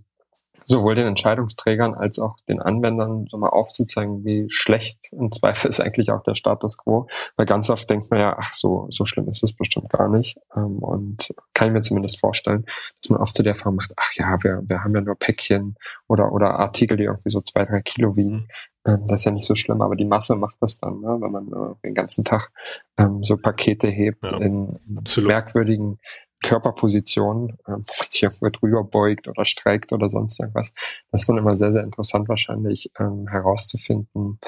[0.66, 5.80] sowohl den Entscheidungsträgern als auch den Anwendern so mal aufzuzeigen, wie schlecht im Zweifel ist
[5.80, 7.06] eigentlich auch der Status quo.
[7.36, 10.38] Weil ganz oft denkt man ja, ach so, so schlimm ist es bestimmt gar nicht.
[10.56, 12.64] Ähm, und kann ich mir zumindest vorstellen,
[13.02, 15.76] dass man oft zu der Erfahrung macht, ach ja, wir, wir haben ja nur Päckchen
[16.08, 18.48] oder, oder Artikel, die irgendwie so zwei, drei Kilo wiegen.
[18.86, 21.18] Ähm, das ist ja nicht so schlimm, aber die Masse macht das dann, ne?
[21.20, 22.50] wenn man den ganzen Tag
[22.98, 25.28] ähm, so Pakete hebt ja, in absolut.
[25.28, 25.98] merkwürdigen
[26.42, 30.72] Körperposition, ähm, sich irgendwo drüber beugt oder streckt oder sonst irgendwas.
[31.10, 34.38] Das ist dann immer sehr, sehr interessant wahrscheinlich ähm, herauszufinden,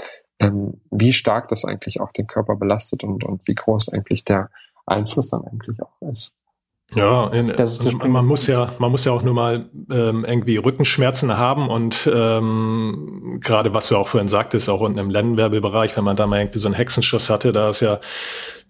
[0.40, 4.50] ähm, wie stark das eigentlich auch den Körper belastet und, und wie groß eigentlich der
[4.86, 6.32] Einfluss dann eigentlich auch ist.
[6.94, 11.36] Ja, in, also man muss ja, man muss ja auch nur mal ähm, irgendwie Rückenschmerzen
[11.36, 16.14] haben und ähm, gerade was du auch vorhin sagtest, auch unten im Lennenwerbebereich, wenn man
[16.14, 18.00] da mal irgendwie so einen Hexenschuss hatte, da ist ja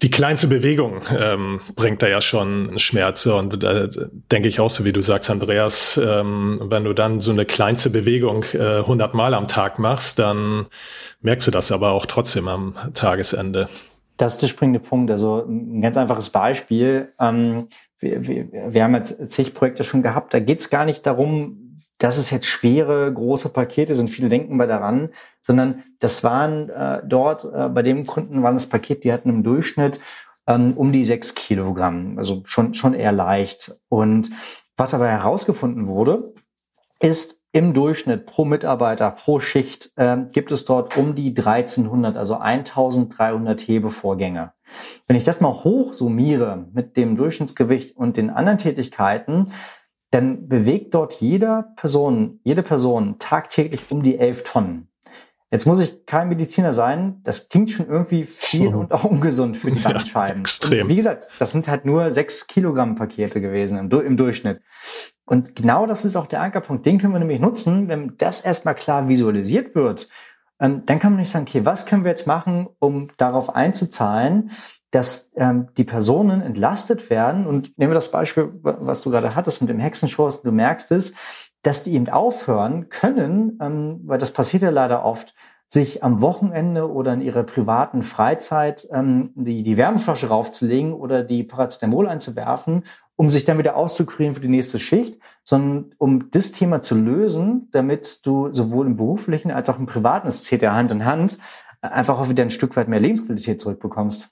[0.03, 3.89] die kleinste Bewegung ähm, bringt da ja schon Schmerze und da
[4.31, 7.91] denke ich auch so, wie du sagst, Andreas, ähm, wenn du dann so eine kleinste
[7.91, 10.67] Bewegung äh, 100 Mal am Tag machst, dann
[11.21, 13.69] merkst du das aber auch trotzdem am Tagesende.
[14.17, 15.11] Das ist der springende Punkt.
[15.11, 17.11] Also ein ganz einfaches Beispiel.
[17.21, 20.35] Ähm, wir, wir, wir haben jetzt zig Projekte schon gehabt.
[20.35, 24.11] Da geht es gar nicht darum, dass es jetzt schwere, große Pakete sind.
[24.11, 28.69] Viele denken bei daran, sondern das waren äh, dort, äh, bei dem Kunden waren das
[28.69, 30.01] Paket, die hatten im Durchschnitt
[30.47, 32.19] ähm, um die sechs Kilogramm.
[32.19, 33.73] Also schon, schon eher leicht.
[33.89, 34.31] Und
[34.77, 36.35] was aber herausgefunden wurde,
[37.01, 42.37] ist, im Durchschnitt pro Mitarbeiter, pro Schicht äh, gibt es dort um die 1300, also
[42.37, 44.53] 1300 Hebevorgänge.
[45.07, 49.53] Wenn ich das mal hochsummiere mit dem Durchschnittsgewicht und den anderen Tätigkeiten,
[50.11, 54.89] dann bewegt dort jeder Person, jede Person tagtäglich um die 11 Tonnen.
[55.53, 57.21] Jetzt muss ich kein Mediziner sein.
[57.23, 58.79] Das klingt schon irgendwie viel so.
[58.79, 60.39] und auch ungesund für die Bandscheiben.
[60.39, 60.89] Ja, extrem.
[60.89, 64.61] wie gesagt, das sind halt nur sechs Kilogramm Pakete gewesen im, im Durchschnitt.
[65.27, 66.85] Und genau das ist auch der Ankerpunkt.
[66.85, 70.09] Den können wir nämlich nutzen, wenn das erstmal klar visualisiert wird.
[70.61, 74.51] Ähm, dann kann man nicht sagen, okay, was können wir jetzt machen, um darauf einzuzahlen,
[74.91, 77.47] dass ähm, die Personen entlastet werden.
[77.47, 81.15] Und nehmen wir das Beispiel, was du gerade hattest mit dem Hexenschuss, du merkst es,
[81.63, 85.35] dass die eben aufhören können, ähm, weil das passiert ja leider oft,
[85.67, 91.43] sich am Wochenende oder in ihrer privaten Freizeit ähm, die, die Wärmeflasche raufzulegen oder die
[91.43, 92.85] Paracetamol einzuwerfen
[93.17, 97.69] um sich dann wieder auszukurieren für die nächste Schicht, sondern um das Thema zu lösen,
[97.71, 101.39] damit du sowohl im beruflichen als auch im privaten, es zählt ja Hand in Hand,
[101.81, 104.29] einfach auch wieder ein Stück weit mehr Lebensqualität zurückbekommst.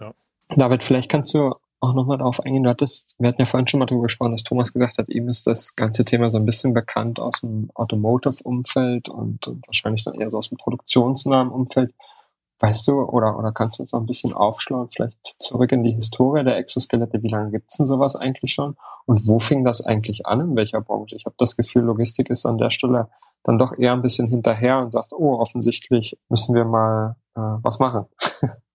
[0.00, 0.12] Ja.
[0.56, 2.62] David, vielleicht kannst du auch nochmal darauf eingehen.
[2.62, 5.28] Du hattest, wir hatten ja vorhin schon mal darüber gesprochen, dass Thomas gesagt hat, ihm
[5.28, 10.14] ist das ganze Thema so ein bisschen bekannt aus dem Automotive-Umfeld und, und wahrscheinlich dann
[10.14, 11.92] eher so aus dem produktionsnahen Umfeld.
[12.62, 15.90] Weißt du, oder, oder kannst du uns noch ein bisschen aufschlauen, vielleicht zurück in die
[15.90, 17.20] Historie der Exoskelette?
[17.20, 18.76] Wie lange gibt's denn sowas eigentlich schon?
[19.04, 20.40] Und wo fing das eigentlich an?
[20.40, 21.16] In welcher Branche?
[21.16, 23.08] Ich habe das Gefühl, Logistik ist an der Stelle
[23.42, 27.80] dann doch eher ein bisschen hinterher und sagt, oh, offensichtlich müssen wir mal äh, was
[27.80, 28.06] machen.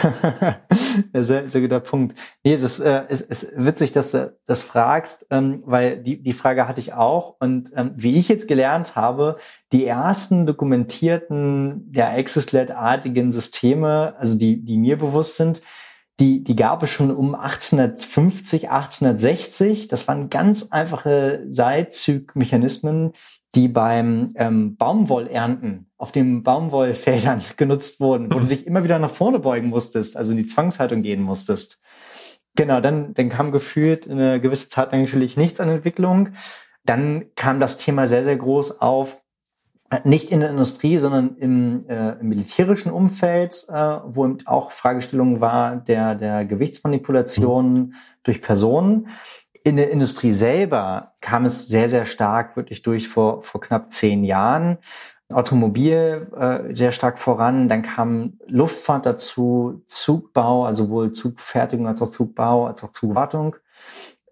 [1.14, 2.18] sehr, sehr guter Punkt.
[2.44, 6.32] Nee, es ist, äh, es ist witzig, dass du das fragst, ähm, weil die, die
[6.32, 7.36] Frage hatte ich auch.
[7.40, 9.36] Und ähm, wie ich jetzt gelernt habe,
[9.72, 15.62] die ersten dokumentierten, ja, Exoskelett-artigen Systeme, also die, die mir bewusst sind,
[16.20, 19.88] die, die gab es schon um 1850, 1860.
[19.88, 23.12] Das waren ganz einfache Seilzugmechanismen,
[23.54, 29.10] die beim ähm, Baumwollernten auf den Baumwollfeldern genutzt wurden, wo du dich immer wieder nach
[29.10, 31.80] vorne beugen musstest, also in die Zwangshaltung gehen musstest.
[32.56, 36.30] Genau, dann, dann kam gefühlt eine gewisse Zeit lang natürlich nichts an Entwicklung.
[36.84, 39.24] Dann kam das Thema sehr, sehr groß auf,
[40.04, 45.76] nicht in der Industrie, sondern im, äh, im militärischen Umfeld, äh, wo auch Fragestellung war
[45.76, 47.94] der, der Gewichtsmanipulation mhm.
[48.22, 49.08] durch Personen
[49.64, 54.24] in der Industrie selber kam es sehr, sehr stark wirklich durch vor, vor knapp zehn
[54.24, 54.78] Jahren.
[55.32, 62.10] Automobil äh, sehr stark voran, dann kam Luftfahrt dazu, Zugbau, also sowohl Zugfertigung als auch
[62.10, 63.56] Zugbau, als auch Zugwartung.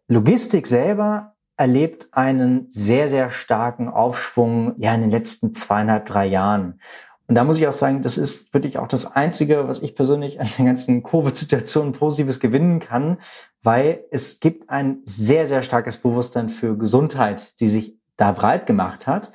[0.08, 6.80] Logistik selber erlebt einen sehr, sehr starken Aufschwung ja in den letzten zweieinhalb, drei Jahren.
[7.28, 10.40] Und da muss ich auch sagen, das ist wirklich auch das Einzige, was ich persönlich
[10.40, 13.18] an den ganzen Covid-Situationen Positives gewinnen kann,
[13.62, 19.06] weil es gibt ein sehr, sehr starkes Bewusstsein für Gesundheit, die sich da breit gemacht
[19.06, 19.30] hat.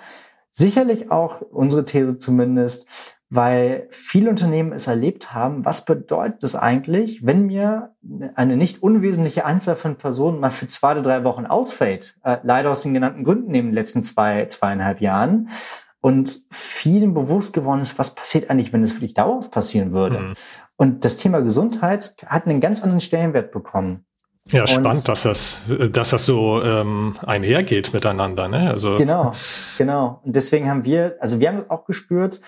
[0.49, 2.87] Sicherlich auch unsere These zumindest,
[3.29, 7.93] weil viele Unternehmen es erlebt haben, was bedeutet es eigentlich, wenn mir
[8.33, 12.71] eine nicht unwesentliche Anzahl von Personen mal für zwei oder drei Wochen ausfällt, äh, leider
[12.71, 15.49] aus den genannten Gründen in den letzten zwei, zweieinhalb Jahren,
[16.03, 20.19] und vielen bewusst geworden ist, was passiert eigentlich, wenn es wirklich dauerhaft passieren würde.
[20.19, 20.33] Mhm.
[20.75, 24.05] Und das Thema Gesundheit hat einen ganz anderen Stellenwert bekommen.
[24.49, 28.49] Ja, spannend, dass das, dass das so ähm, einhergeht miteinander.
[28.49, 28.69] Ne?
[28.69, 29.31] Also genau,
[29.77, 30.19] genau.
[30.25, 32.41] Und deswegen haben wir, also wir haben das auch gespürt,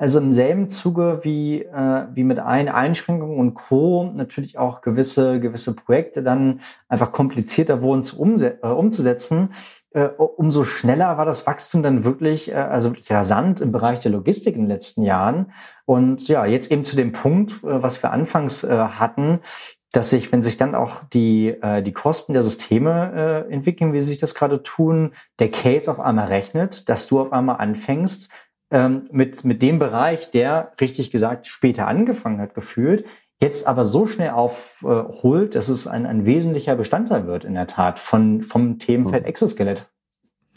[0.00, 4.10] also im selben Zuge wie, äh, wie mit Ein Einschränkungen und Co.
[4.14, 9.50] natürlich auch gewisse, gewisse Projekte dann einfach komplizierter wurden zu umse äh, umzusetzen.
[9.92, 14.12] Äh, umso schneller war das Wachstum dann wirklich, äh, also wirklich rasant im Bereich der
[14.12, 15.52] Logistik in den letzten Jahren.
[15.84, 19.40] Und ja, jetzt eben zu dem Punkt, äh, was wir anfangs äh, hatten,
[19.92, 24.00] dass sich, wenn sich dann auch die, äh, die Kosten der Systeme äh, entwickeln, wie
[24.00, 28.30] sie sich das gerade tun, der Case auf einmal rechnet, dass du auf einmal anfängst,
[28.70, 33.04] ähm, mit, mit dem Bereich, der, richtig gesagt, später angefangen hat, gefühlt,
[33.40, 37.98] jetzt aber so schnell aufholt, dass es ein, ein wesentlicher Bestandteil wird, in der Tat,
[37.98, 39.88] von, vom Themenfeld Exoskelett.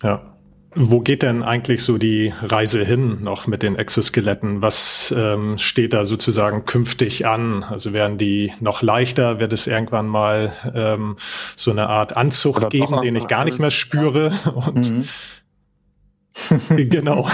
[0.01, 0.29] Ja.
[0.75, 4.63] Wo geht denn eigentlich so die Reise hin noch mit den Exoskeletten?
[4.63, 7.63] Was ähm, steht da sozusagen künftig an?
[7.63, 9.39] Also werden die noch leichter?
[9.39, 11.17] Wird es irgendwann mal ähm,
[11.55, 14.31] so eine Art Anzug Oder geben, den ich gar nicht mehr spüre?
[14.55, 15.03] Und mhm.
[16.69, 17.27] genau.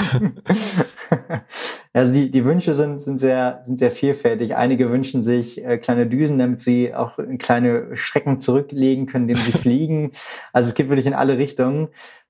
[1.91, 4.56] Also die, die Wünsche sind, sind, sehr, sind sehr vielfältig.
[4.56, 9.52] Einige wünschen sich äh, kleine Düsen, damit sie auch kleine Strecken zurücklegen können, indem sie
[9.58, 10.12] fliegen.
[10.54, 11.89] Also es geht wirklich in alle Richtungen.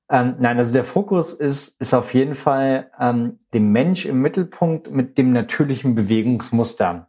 [0.10, 4.90] Ähm, nein, also der Fokus ist, ist auf jeden Fall ähm, dem Mensch im Mittelpunkt
[4.90, 7.08] mit dem natürlichen Bewegungsmuster.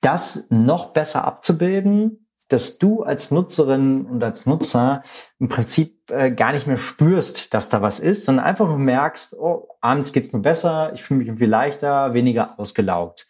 [0.00, 5.02] Das noch besser abzubilden, dass du als Nutzerin und als Nutzer
[5.38, 9.36] im Prinzip äh, gar nicht mehr spürst, dass da was ist, sondern einfach nur merkst,
[9.38, 13.28] oh, abends geht's mir besser, ich fühle mich irgendwie leichter, weniger ausgelaugt.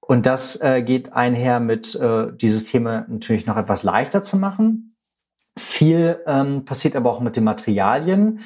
[0.00, 4.96] Und das äh, geht einher mit äh, dieses Thema natürlich noch etwas leichter zu machen.
[5.56, 8.40] Viel ähm, passiert aber auch mit den Materialien,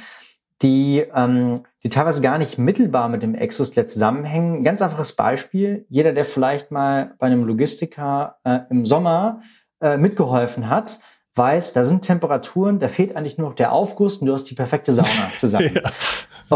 [0.62, 4.62] die, ähm, die teilweise gar nicht mittelbar mit dem Exoskelett zusammenhängen.
[4.62, 5.86] Ganz einfaches Beispiel.
[5.88, 9.40] Jeder, der vielleicht mal bei einem Logistiker äh, im Sommer
[9.80, 11.00] äh, mitgeholfen hat,
[11.34, 14.54] weiß, da sind Temperaturen, da fehlt eigentlich nur noch der Aufguss und du hast die
[14.54, 15.08] perfekte Sauna
[15.38, 15.70] zusammen.
[15.74, 15.90] ja,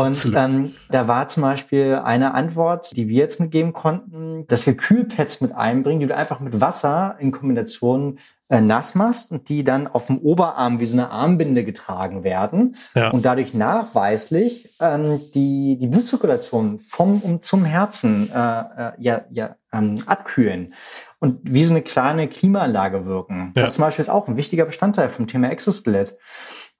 [0.00, 4.76] und ähm, da war zum Beispiel eine Antwort, die wir jetzt mitgeben konnten, dass wir
[4.76, 8.18] Kühlpads mit einbringen, die du einfach mit Wasser in Kombination
[8.50, 12.76] äh, nass machst und die dann auf dem Oberarm wie so eine Armbinde getragen werden
[12.94, 13.10] ja.
[13.10, 19.56] und dadurch nachweislich ähm, die, die Blutzirkulation vom um zum Herzen äh, äh, ja, ja,
[19.72, 20.72] ähm, abkühlen
[21.20, 23.52] und wie so eine kleine Klimaanlage wirken.
[23.54, 23.62] Ja.
[23.62, 26.16] Das zum Beispiel ist auch ein wichtiger Bestandteil vom Thema Exoskelett.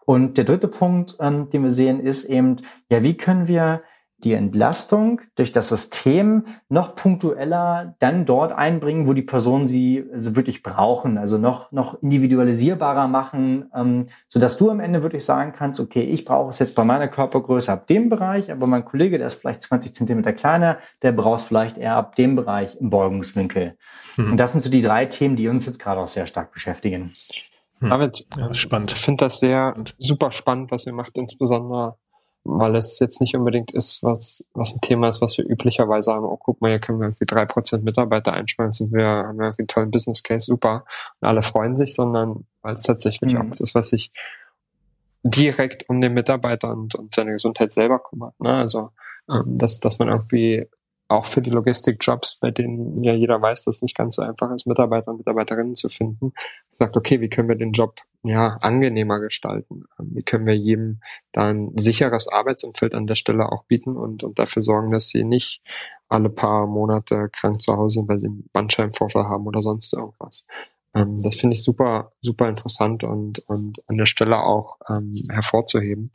[0.04, 2.56] Und der dritte Punkt, ähm, den wir sehen, ist eben,
[2.90, 3.82] ja, wie können wir
[4.24, 10.34] die Entlastung durch das System noch punktueller dann dort einbringen, wo die Personen sie also
[10.34, 15.52] wirklich brauchen, also noch, noch individualisierbarer machen, ähm, so dass du am Ende wirklich sagen
[15.52, 19.18] kannst, okay, ich brauche es jetzt bei meiner Körpergröße ab dem Bereich, aber mein Kollege,
[19.18, 22.90] der ist vielleicht 20 Zentimeter kleiner, der braucht es vielleicht eher ab dem Bereich im
[22.90, 23.76] Beugungswinkel.
[24.16, 24.32] Hm.
[24.32, 27.12] Und das sind so die drei Themen, die uns jetzt gerade auch sehr stark beschäftigen.
[27.78, 27.90] Hm.
[27.90, 28.92] David, ja, spannend.
[28.92, 31.96] Ich finde das sehr super spannend, was ihr macht, insbesondere
[32.48, 36.24] weil es jetzt nicht unbedingt ist, was, was ein Thema ist, was wir üblicherweise haben.
[36.24, 39.46] Oh, guck mal, hier können wir irgendwie drei Prozent Mitarbeiter einsparen, sind wir, haben wir
[39.46, 40.84] irgendwie einen tollen Business Case, super.
[41.20, 43.40] Und alle freuen sich, sondern weil es tatsächlich mhm.
[43.40, 44.10] auch was ist, was sich
[45.22, 48.38] direkt um den Mitarbeiter und, und seine Gesundheit selber kümmert.
[48.40, 48.54] Ne?
[48.54, 48.90] Also,
[49.28, 50.66] ähm, dass, dass man irgendwie
[51.08, 54.50] auch für die Logistikjobs, bei denen ja jeder weiß, dass es nicht ganz so einfach
[54.52, 56.32] ist, Mitarbeiter und Mitarbeiterinnen zu finden,
[56.70, 59.84] sagt, okay, wie können wir den Job ja angenehmer gestalten?
[59.98, 61.00] Wie können wir jedem
[61.32, 65.62] dann sicheres Arbeitsumfeld an der Stelle auch bieten und, und dafür sorgen, dass sie nicht
[66.08, 70.44] alle paar Monate krank zu Hause sind, weil sie einen Bandscheibenvorfall haben oder sonst irgendwas.
[70.94, 76.10] Ähm, das finde ich super, super interessant und, und an der Stelle auch ähm, hervorzuheben.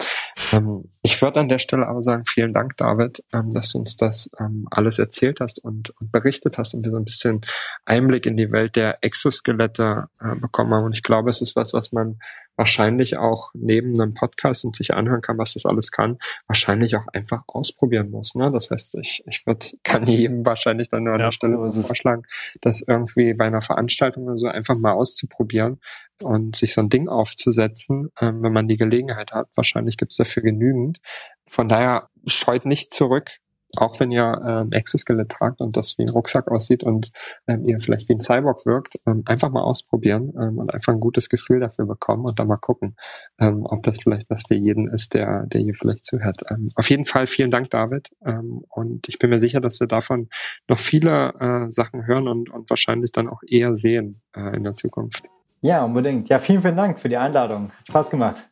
[0.52, 3.96] Ähm, ich würde an der Stelle aber sagen, vielen Dank, David, ähm, dass du uns
[3.96, 7.42] das ähm, alles erzählt hast und, und, berichtet hast und wir so ein bisschen
[7.86, 10.86] Einblick in die Welt der Exoskelette äh, bekommen haben.
[10.86, 12.20] Und ich glaube, es ist was, was man
[12.56, 17.08] wahrscheinlich auch neben einem Podcast und sich anhören kann, was das alles kann, wahrscheinlich auch
[17.14, 18.36] einfach ausprobieren muss.
[18.36, 18.52] Ne?
[18.52, 22.24] Das heißt, ich, ich würd, kann jedem wahrscheinlich dann nur an ja, der Stelle vorschlagen,
[22.62, 25.80] das irgendwie bei einer Veranstaltung oder so einfach mal auszuprobieren
[26.22, 29.50] und sich so ein Ding aufzusetzen, ähm, wenn man die Gelegenheit hat.
[29.56, 31.00] Wahrscheinlich gibt es dafür genügend.
[31.48, 33.40] Von daher scheut nicht zurück,
[33.78, 37.12] auch wenn ihr ähm, Exoskelett tragt und das wie ein Rucksack aussieht und
[37.48, 41.00] ähm, ihr vielleicht wie ein Cyborg wirkt, ähm, einfach mal ausprobieren ähm, und einfach ein
[41.00, 42.96] gutes Gefühl dafür bekommen und dann mal gucken,
[43.40, 46.42] ähm, ob das vielleicht was für jeden ist, der, der hier vielleicht zuhört.
[46.50, 48.10] Ähm, auf jeden Fall vielen Dank, David.
[48.26, 50.30] Ähm, und ich bin mir sicher, dass wir davon
[50.68, 54.74] noch viele äh, Sachen hören und, und wahrscheinlich dann auch eher sehen äh, in der
[54.74, 55.26] Zukunft.
[55.62, 56.28] Ja, unbedingt.
[56.30, 57.72] Ja, vielen, vielen Dank für die Einladung.
[57.88, 58.50] Spaß gemacht.